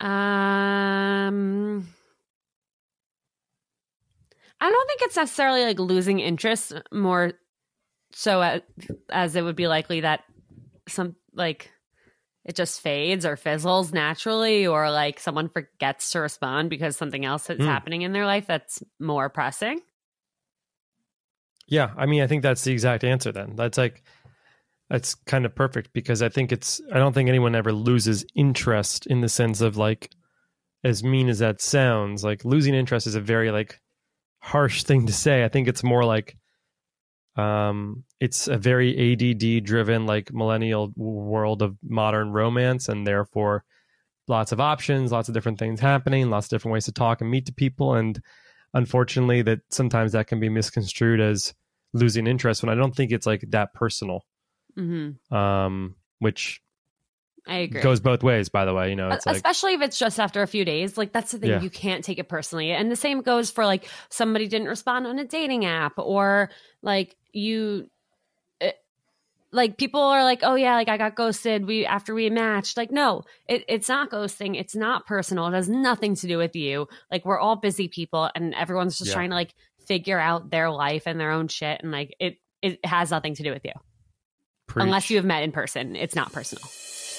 [0.00, 1.88] Um,
[4.60, 7.32] I don't think it's necessarily like losing interest, more
[8.12, 8.62] so as,
[9.08, 10.24] as it would be likely that
[10.88, 11.70] some like
[12.44, 17.48] it just fades or fizzles naturally, or like someone forgets to respond because something else
[17.48, 17.66] is Hmm.
[17.66, 19.80] happening in their life that's more pressing.
[21.70, 23.30] Yeah, I mean, I think that's the exact answer.
[23.30, 24.02] Then that's like
[24.90, 26.80] that's kind of perfect because I think it's.
[26.92, 30.10] I don't think anyone ever loses interest in the sense of like,
[30.82, 33.80] as mean as that sounds, like losing interest is a very like
[34.40, 35.44] harsh thing to say.
[35.44, 36.36] I think it's more like,
[37.36, 43.62] um, it's a very ADD driven like millennial world of modern romance, and therefore
[44.26, 47.30] lots of options, lots of different things happening, lots of different ways to talk and
[47.30, 48.20] meet the people, and
[48.74, 51.54] unfortunately that sometimes that can be misconstrued as
[51.92, 54.24] losing interest when I don't think it's like that personal.
[54.76, 56.60] hmm Um, which
[57.46, 57.80] I agree.
[57.80, 58.90] goes both ways, by the way.
[58.90, 61.38] You know, it's like especially if it's just after a few days like that's the
[61.38, 61.60] thing Yeah.
[61.62, 65.18] you can't take it personally and the same goes for like somebody didn't respond on
[65.18, 66.50] a dating app or
[66.82, 67.88] like you
[68.60, 68.76] it,
[69.52, 72.90] like people are like oh yeah like i got ghosted we after we matched like
[72.90, 76.86] no it, it's not ghosting it's not personal it has nothing to do with you
[77.10, 79.14] like we're all busy people and everyone's just Yeah.
[79.14, 79.54] trying to like
[79.86, 83.42] figure out their life and their own shit and like it it has nothing to
[83.42, 83.72] do with you
[84.66, 84.84] preach.
[84.84, 86.62] unless you have met in person it's not personal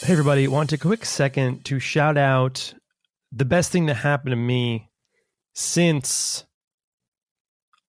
[0.03, 2.73] Hey, everybody, want a quick second to shout out
[3.31, 4.89] the best thing that happened to me
[5.53, 6.43] since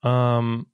[0.03, 0.67] um,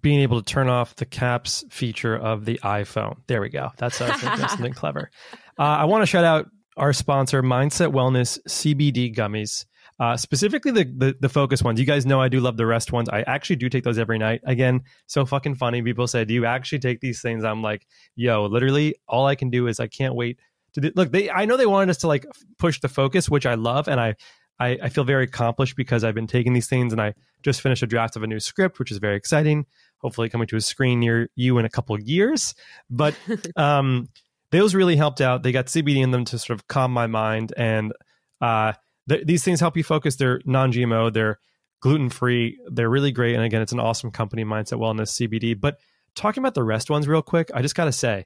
[0.00, 3.18] being able to turn off the caps feature of the iPhone.
[3.28, 3.70] There we go.
[3.76, 5.12] That's, that's something clever.
[5.56, 6.46] Uh, I want to shout out
[6.76, 9.64] our sponsor, Mindset Wellness CBD gummies.
[10.00, 11.78] Uh, specifically the, the, the focus ones.
[11.78, 13.10] You guys know I do love the rest ones.
[13.10, 14.40] I actually do take those every night.
[14.46, 15.82] Again, so fucking funny.
[15.82, 17.86] People say, "Do you actually take these things?" I'm like,
[18.16, 20.38] "Yo, literally, all I can do is I can't wait
[20.72, 22.24] to do, look." They I know they wanted us to like
[22.58, 24.14] push the focus, which I love, and I,
[24.58, 27.82] I I feel very accomplished because I've been taking these things, and I just finished
[27.82, 29.66] a draft of a new script, which is very exciting.
[29.98, 32.54] Hopefully, coming to a screen near you in a couple of years.
[32.88, 33.14] But
[33.56, 34.08] um,
[34.50, 35.42] those really helped out.
[35.42, 37.92] They got CBD in them to sort of calm my mind and.
[38.40, 38.72] uh
[39.10, 40.16] th- these things help you focus.
[40.16, 41.12] They're non-GMO.
[41.12, 41.38] They're
[41.82, 42.60] gluten-free.
[42.70, 43.34] They're really great.
[43.34, 45.60] And again, it's an awesome company, Mindset Wellness CBD.
[45.60, 45.78] But
[46.14, 48.24] talking about the rest ones real quick, I just got to say,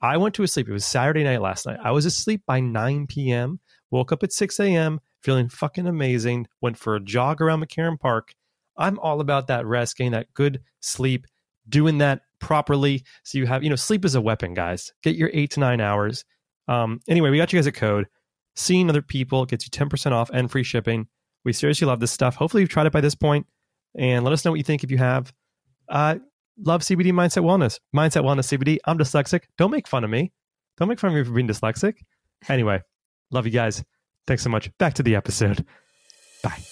[0.00, 0.68] I went to a sleep.
[0.68, 1.78] It was Saturday night last night.
[1.82, 3.60] I was asleep by 9 p.m.
[3.90, 5.00] Woke up at 6 a.m.
[5.22, 6.46] feeling fucking amazing.
[6.60, 8.34] Went for a jog around McCarren Park.
[8.76, 11.26] I'm all about that rest, getting that good sleep,
[11.68, 13.04] doing that properly.
[13.24, 14.92] So you have, you know, sleep is a weapon, guys.
[15.02, 16.24] Get your eight to nine hours.
[16.68, 18.06] Um, anyway, we got you guys a code.
[18.56, 21.08] Seeing other people gets you 10% off and free shipping.
[21.44, 22.36] We seriously love this stuff.
[22.36, 23.46] Hopefully, you've tried it by this point,
[23.96, 25.32] and let us know what you think if you have.
[25.88, 26.16] Uh,
[26.58, 27.78] love CBD Mindset Wellness.
[27.94, 28.78] Mindset Wellness CBD.
[28.84, 29.42] I'm dyslexic.
[29.58, 30.32] Don't make fun of me.
[30.78, 31.98] Don't make fun of me for being dyslexic.
[32.48, 32.80] Anyway,
[33.30, 33.84] love you guys.
[34.26, 34.76] Thanks so much.
[34.78, 35.64] Back to the episode.
[36.42, 36.62] Bye.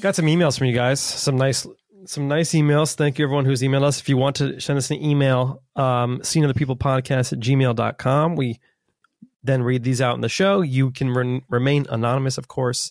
[0.00, 1.00] Got some emails from you guys.
[1.00, 1.66] Some nice
[2.06, 2.94] some nice emails.
[2.94, 4.00] Thank you everyone who's emailed us.
[4.00, 8.34] If you want to send us an email, um, seeing other people podcast at gmail.com.
[8.36, 8.58] We
[9.44, 10.60] then read these out in the show.
[10.60, 12.90] You can re- remain anonymous, of course,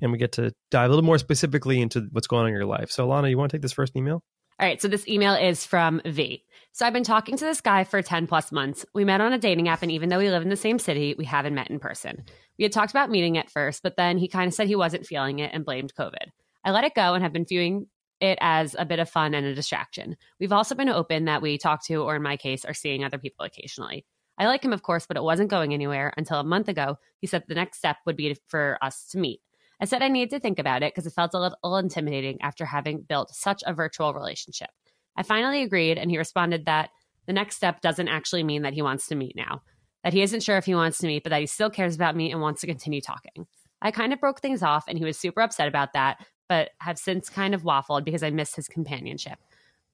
[0.00, 2.66] and we get to dive a little more specifically into what's going on in your
[2.66, 2.90] life.
[2.90, 4.22] So, Alana, you want to take this first email?
[4.60, 4.80] All right.
[4.80, 6.44] So, this email is from V.
[6.72, 8.86] So, I've been talking to this guy for 10 plus months.
[8.94, 11.14] We met on a dating app, and even though we live in the same city,
[11.18, 12.24] we haven't met in person.
[12.58, 15.06] We had talked about meeting at first, but then he kind of said he wasn't
[15.06, 16.30] feeling it and blamed COVID.
[16.64, 17.88] I let it go and have been viewing
[18.20, 20.16] it as a bit of fun and a distraction.
[20.40, 23.18] We've also been open that we talk to, or in my case, are seeing other
[23.18, 24.06] people occasionally.
[24.38, 26.98] I like him, of course, but it wasn't going anywhere until a month ago.
[27.20, 29.40] He said the next step would be for us to meet.
[29.80, 32.64] I said I needed to think about it because it felt a little intimidating after
[32.64, 34.70] having built such a virtual relationship.
[35.16, 36.90] I finally agreed, and he responded that
[37.26, 39.62] the next step doesn't actually mean that he wants to meet now,
[40.02, 42.16] that he isn't sure if he wants to meet, but that he still cares about
[42.16, 43.46] me and wants to continue talking.
[43.80, 46.98] I kind of broke things off, and he was super upset about that, but have
[46.98, 49.38] since kind of waffled because I missed his companionship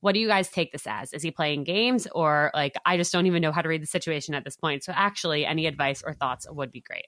[0.00, 1.12] what do you guys take this as?
[1.12, 3.86] Is he playing games or like I just don't even know how to read the
[3.86, 4.84] situation at this point?
[4.84, 7.06] So actually, any advice or thoughts would be great.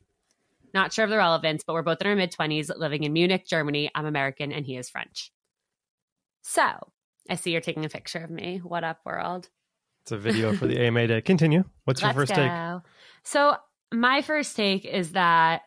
[0.74, 3.47] Not sure of the relevance, but we're both in our mid 20s living in Munich,
[3.47, 3.90] Germany.
[3.95, 5.32] I'm American and he is French.
[6.43, 6.62] So
[7.28, 8.59] I see you're taking a picture of me.
[8.59, 9.49] What up, world?
[10.03, 11.20] It's a video for the AMA Day.
[11.20, 11.64] Continue.
[11.84, 12.82] What's your Let's first go.
[12.82, 12.93] take?
[13.22, 13.57] So
[13.93, 15.62] my first take is that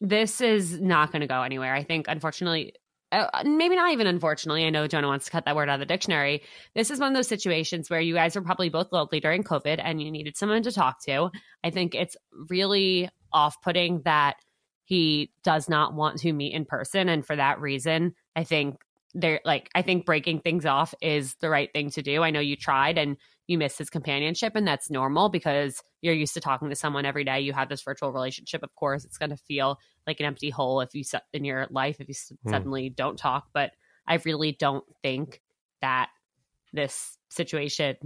[0.00, 1.72] this is not going to go anywhere.
[1.72, 2.74] I think, unfortunately,
[3.20, 4.64] uh, maybe not even unfortunately.
[4.64, 6.42] I know Jonah wants to cut that word out of the dictionary.
[6.74, 9.80] This is one of those situations where you guys were probably both lonely during COVID
[9.82, 11.30] and you needed someone to talk to.
[11.62, 12.16] I think it's
[12.48, 14.36] really off putting that
[14.84, 17.08] he does not want to meet in person.
[17.08, 18.76] And for that reason, I think
[19.14, 22.22] they're like, I think breaking things off is the right thing to do.
[22.22, 26.34] I know you tried and you missed his companionship, and that's normal because you're used
[26.34, 27.40] to talking to someone every day.
[27.40, 28.62] You have this virtual relationship.
[28.62, 31.02] Of course, it's going to feel like an empty hole if you
[31.32, 32.50] in your life if you Hmm.
[32.50, 33.48] suddenly don't talk.
[33.52, 33.72] But
[34.06, 35.40] I really don't think
[35.80, 36.10] that
[36.72, 37.96] this situation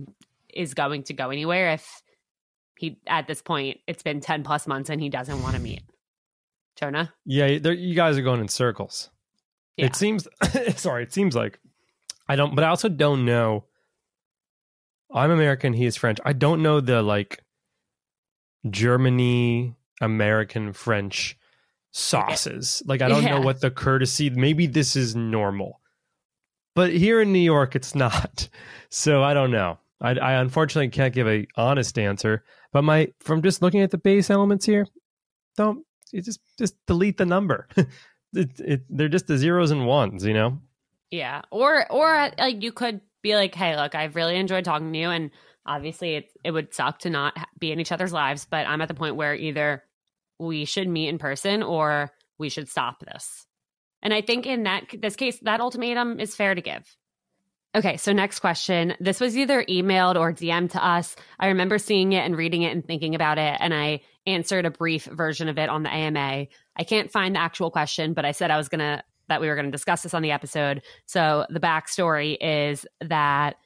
[0.52, 2.02] is going to go anywhere if
[2.78, 5.82] he at this point it's been 10 plus months and he doesn't want to meet
[6.78, 9.10] jonah Yeah, there- you guys are going in circles.
[9.76, 9.86] Yeah.
[9.86, 10.26] It seems.
[10.76, 11.58] sorry, it seems like
[12.28, 13.64] I don't, but I also don't know.
[15.14, 15.72] I'm American.
[15.72, 16.18] He is French.
[16.24, 17.42] I don't know the like
[18.68, 21.37] Germany, American, French
[21.98, 22.82] sauces.
[22.86, 24.30] Like I don't know what the courtesy.
[24.30, 25.80] Maybe this is normal,
[26.74, 28.48] but here in New York, it's not.
[28.90, 29.78] So I don't know.
[30.00, 32.42] I, I unfortunately can't give a honest answer.
[32.72, 34.86] But my from just looking at the base elements here,
[35.58, 37.68] don't you just just delete the number.
[37.76, 40.58] it, it, they're just the zeros and ones, you know.
[41.10, 44.98] yeah or or like you could be like hey look i've really enjoyed talking to
[44.98, 45.30] you and
[45.66, 48.88] obviously it, it would suck to not be in each other's lives but i'm at
[48.88, 49.82] the point where either
[50.38, 53.46] we should meet in person or we should stop this
[54.02, 56.96] and i think in that this case that ultimatum is fair to give
[57.74, 58.94] Okay, so next question.
[58.98, 61.14] This was either emailed or DM'd to us.
[61.38, 64.70] I remember seeing it and reading it and thinking about it, and I answered a
[64.70, 66.46] brief version of it on the AMA.
[66.76, 69.56] I can't find the actual question, but I said I was gonna that we were
[69.56, 70.82] gonna discuss this on the episode.
[71.04, 73.56] So the backstory is that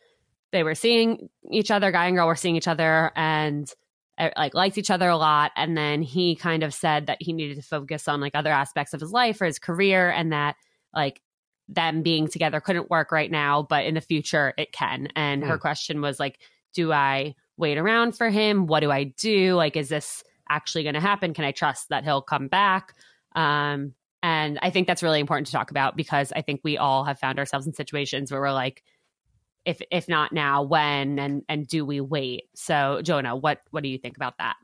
[0.50, 3.72] they were seeing each other, guy and girl were seeing each other, and
[4.18, 5.52] like liked each other a lot.
[5.56, 8.94] And then he kind of said that he needed to focus on like other aspects
[8.94, 10.56] of his life or his career, and that
[10.94, 11.20] like
[11.68, 15.08] them being together couldn't work right now, but in the future it can.
[15.16, 15.60] And her Hmm.
[15.60, 16.38] question was like,
[16.74, 18.66] do I wait around for him?
[18.66, 19.54] What do I do?
[19.54, 21.32] Like, is this actually going to happen?
[21.32, 22.94] Can I trust that he'll come back?
[23.34, 27.04] Um, and I think that's really important to talk about because I think we all
[27.04, 28.82] have found ourselves in situations where we're like,
[29.64, 32.44] if if not now, when and and do we wait?
[32.54, 34.56] So, Jonah, what what do you think about that?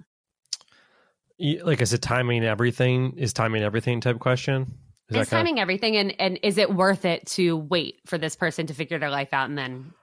[1.38, 3.14] Like, is it timing everything?
[3.16, 4.74] Is timing everything type question?
[5.10, 8.66] Is kind timing everything, and and is it worth it to wait for this person
[8.66, 9.94] to figure their life out and then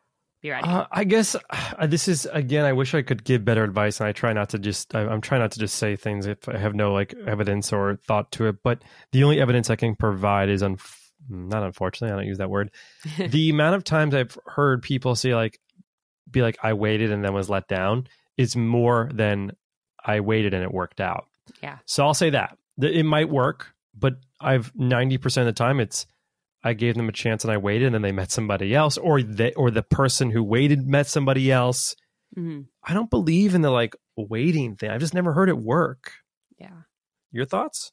[0.42, 0.68] be ready?
[0.68, 2.66] Uh, I guess uh, this is again.
[2.66, 4.96] I wish I could give better advice, and I try not to just.
[4.96, 7.98] I, I'm trying not to just say things if I have no like evidence or
[7.98, 8.64] thought to it.
[8.64, 8.82] But
[9.12, 10.78] the only evidence I can provide is un-
[11.30, 12.14] not unfortunately.
[12.14, 12.72] I don't use that word.
[13.18, 15.60] the amount of times I've heard people say like,
[16.30, 18.08] be like, I waited and then was let down
[18.38, 19.52] is more than
[20.04, 21.26] I waited and it worked out.
[21.62, 21.78] Yeah.
[21.86, 26.06] So I'll say that it might work, but I've ninety percent of the time it's
[26.64, 29.22] I gave them a chance and I waited and then they met somebody else, or
[29.22, 31.96] they or the person who waited met somebody else.
[32.36, 32.66] Mhm.
[32.84, 34.90] I don't believe in the like waiting thing.
[34.90, 36.12] I've just never heard it work.
[36.58, 36.82] Yeah.
[37.32, 37.92] Your thoughts?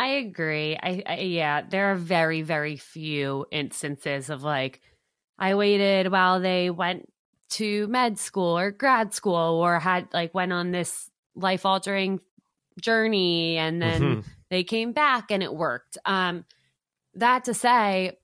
[0.00, 0.78] I agree.
[0.82, 4.80] I, I yeah, there are very very few instances of like
[5.38, 7.12] I waited while they went
[7.50, 12.20] to med school or grad school or had like went on this life altering
[12.80, 14.24] journey and then Mhm.
[14.50, 15.98] they came back and it worked.
[16.06, 16.46] Um
[17.14, 18.18] that to say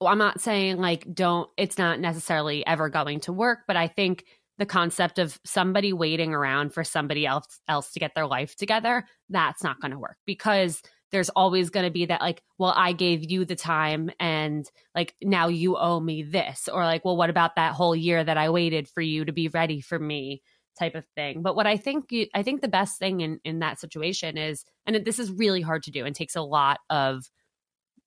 [0.00, 3.88] well, I'm not saying like don't it's not necessarily ever going to work, but I
[3.88, 4.24] think
[4.58, 9.04] the concept of somebody waiting around for somebody else else to get their life together,
[9.28, 12.92] that's not going to work because there's always going to be that like, well, I
[12.92, 17.30] gave you the time and like now you owe me this or like, well, what
[17.30, 20.42] about that whole year that I waited for you to be ready for me
[20.78, 21.42] type of thing.
[21.42, 24.64] But what I think you, I think the best thing in in that situation is
[24.86, 27.24] and this is really hard to do and takes a lot of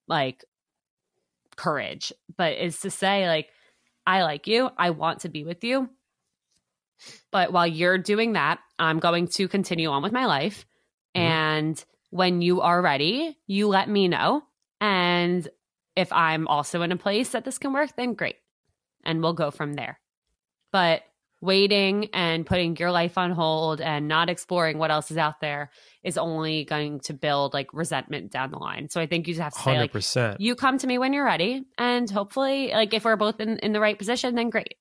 [0.07, 0.43] like
[1.55, 3.49] courage, but is to say like
[4.07, 5.89] I like you, I want to be with you.
[7.31, 10.65] But while you're doing that, I'm going to continue on with my life.
[11.15, 11.21] Mhm.
[11.21, 14.43] And when you are ready, you let me know.
[14.79, 15.47] And
[15.95, 18.37] if I'm also in a place that this can work, then great.
[19.03, 19.99] And we'll go from there.
[20.71, 21.03] But
[21.41, 25.69] waiting and putting your life on hold and not exploring what else is out there
[26.03, 28.89] is only going to build like resentment down the line.
[28.89, 29.91] So I think you just have to say like
[30.39, 33.73] you come to me when you're ready and hopefully like if we're both in, in
[33.73, 34.75] the right position then great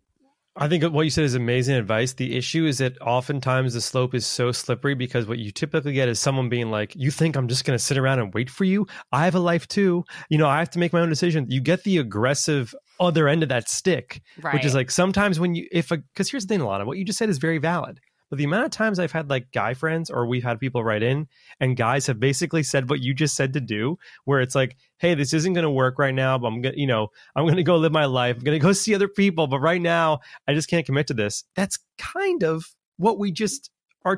[0.56, 2.12] I think what you said is amazing advice.
[2.12, 6.08] The issue is that oftentimes the slope is so slippery because what you typically get
[6.08, 8.62] is someone being like, You think I'm just going to sit around and wait for
[8.62, 8.86] you?
[9.10, 10.04] I have a life too.
[10.28, 11.46] You know, I have to make my own decision.
[11.48, 15.56] You get the aggressive other end of that stick, right which is like sometimes when
[15.56, 17.98] you, if a, because here's the thing, Alana, what you just said is very valid.
[18.30, 21.02] But the amount of times I've had like guy friends or we've had people write
[21.02, 21.28] in
[21.60, 25.14] and guys have basically said what you just said to do, where it's like, Hey,
[25.14, 27.56] this isn't going to work right now, but I'm going to, you know, I'm going
[27.56, 28.36] to go live my life.
[28.36, 29.46] I'm going to go see other people.
[29.46, 31.44] But right now, I just can't commit to this.
[31.56, 32.64] That's kind of
[32.96, 33.70] what we just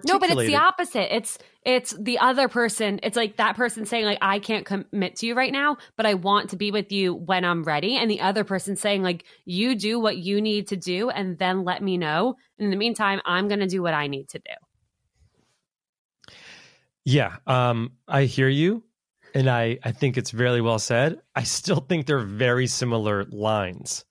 [0.04, 1.14] no but it's the opposite.
[1.14, 3.00] It's it's the other person.
[3.02, 6.14] It's like that person saying like i can't commit to you right now but i
[6.14, 7.96] want to be with you when i'm ready.
[7.96, 11.64] And the other person saying like you do what you need to do and then
[11.64, 12.36] let me know.
[12.58, 14.54] In the meantime i'm going to do what i need to do.
[17.04, 18.82] Yeah, um, I hear you,
[19.32, 21.20] and I I think it's very well said.
[21.36, 24.04] I still think they're very similar lines,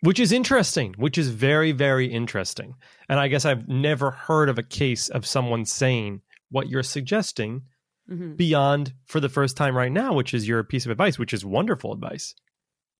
[0.00, 0.94] which is interesting.
[0.98, 2.74] Which is very very interesting.
[3.08, 6.20] And I guess I've never heard of a case of someone saying
[6.50, 7.62] what you're suggesting
[8.10, 8.36] Mhm.
[8.38, 11.44] beyond for the first time right now, which is your piece of advice, which is
[11.44, 12.34] wonderful advice,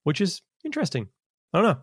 [0.03, 1.09] which is interesting.
[1.55, 1.81] I don't know.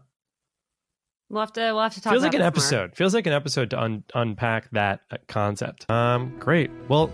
[1.30, 2.48] we'll have to we'll have to talk feels like an this more.
[2.82, 7.10] episode feels like an episode to un- unpack that uh, concept um great well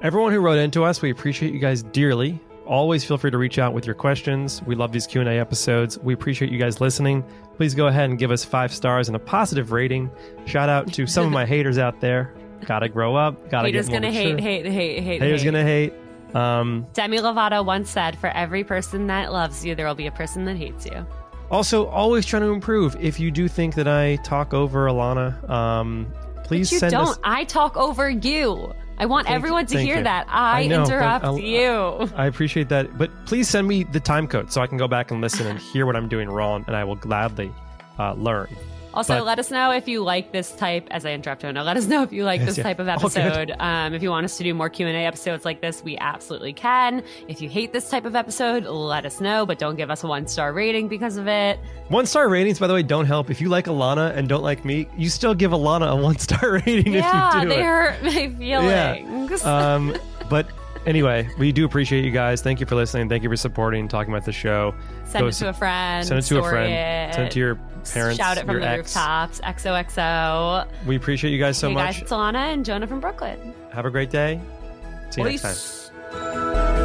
[0.00, 3.58] everyone who wrote into us we appreciate you guys dearly always feel free to reach
[3.58, 7.24] out with your questions we love these q&a episodes we appreciate you guys listening
[7.56, 10.10] please go ahead and give us five stars and a positive rating
[10.46, 12.34] shout out to some of my haters out there
[12.66, 14.38] gotta grow up gotta haters get more gonna mature.
[14.38, 15.46] hate hate hate hate haters hate.
[15.50, 15.92] gonna hate
[16.34, 20.10] um Demi Lovato once said, "For every person that loves you, there will be a
[20.12, 21.06] person that hates you."
[21.50, 26.12] also always trying to improve if you do think that i talk over alana um
[26.42, 27.08] please but you send don't.
[27.08, 28.72] us I talk over you.
[28.98, 30.04] I want Thank- everyone to hear you.
[30.04, 30.26] that.
[30.28, 32.08] I, I know, interrupt you.
[32.16, 32.96] I appreciate that.
[32.96, 35.58] But please send me the time code so I can go back and listen and
[35.58, 37.52] hear what I'm doing wrong, and I will gladly
[37.98, 38.48] uh, learn.
[38.94, 40.86] Also, but- let us know if you like this type.
[40.90, 42.64] As I interrupt Jonah, let us know if you like Yes, this yeah.
[42.64, 43.52] type of episode.
[43.58, 45.98] Um, if you want us to do more Q and A episodes like this, we
[45.98, 47.02] absolutely can.
[47.28, 50.06] If you hate this type of episode, let us know, but don't give us a
[50.06, 51.58] one star rating because of it.
[51.88, 53.28] One star ratings, by the way, don't help.
[53.30, 56.52] If you like Alana and don't like me, you still give Alana a one star
[56.66, 57.64] rating yeah, if you do they it.
[57.64, 59.44] hurt my feelings.
[59.44, 59.94] Um,
[60.30, 60.46] but
[60.86, 62.42] Anyway, we do appreciate you guys.
[62.42, 63.08] Thank you for listening.
[63.08, 64.74] Thank you for supporting, talking about the show.
[65.06, 66.06] Send Go it to a friend.
[66.06, 67.14] Send it to a friend.
[67.14, 67.54] Send it to your
[67.92, 68.18] parents.
[68.18, 68.94] Shout it from the ex.
[68.94, 69.40] rooftops.
[69.40, 70.66] XOXO.
[70.86, 71.94] We appreciate you guys so hey much.
[71.94, 73.54] guys, it's Alana and Jonah from Brooklyn.
[73.72, 74.40] Have a great day.
[75.10, 75.52] See you next time.
[75.54, 76.80] Peace.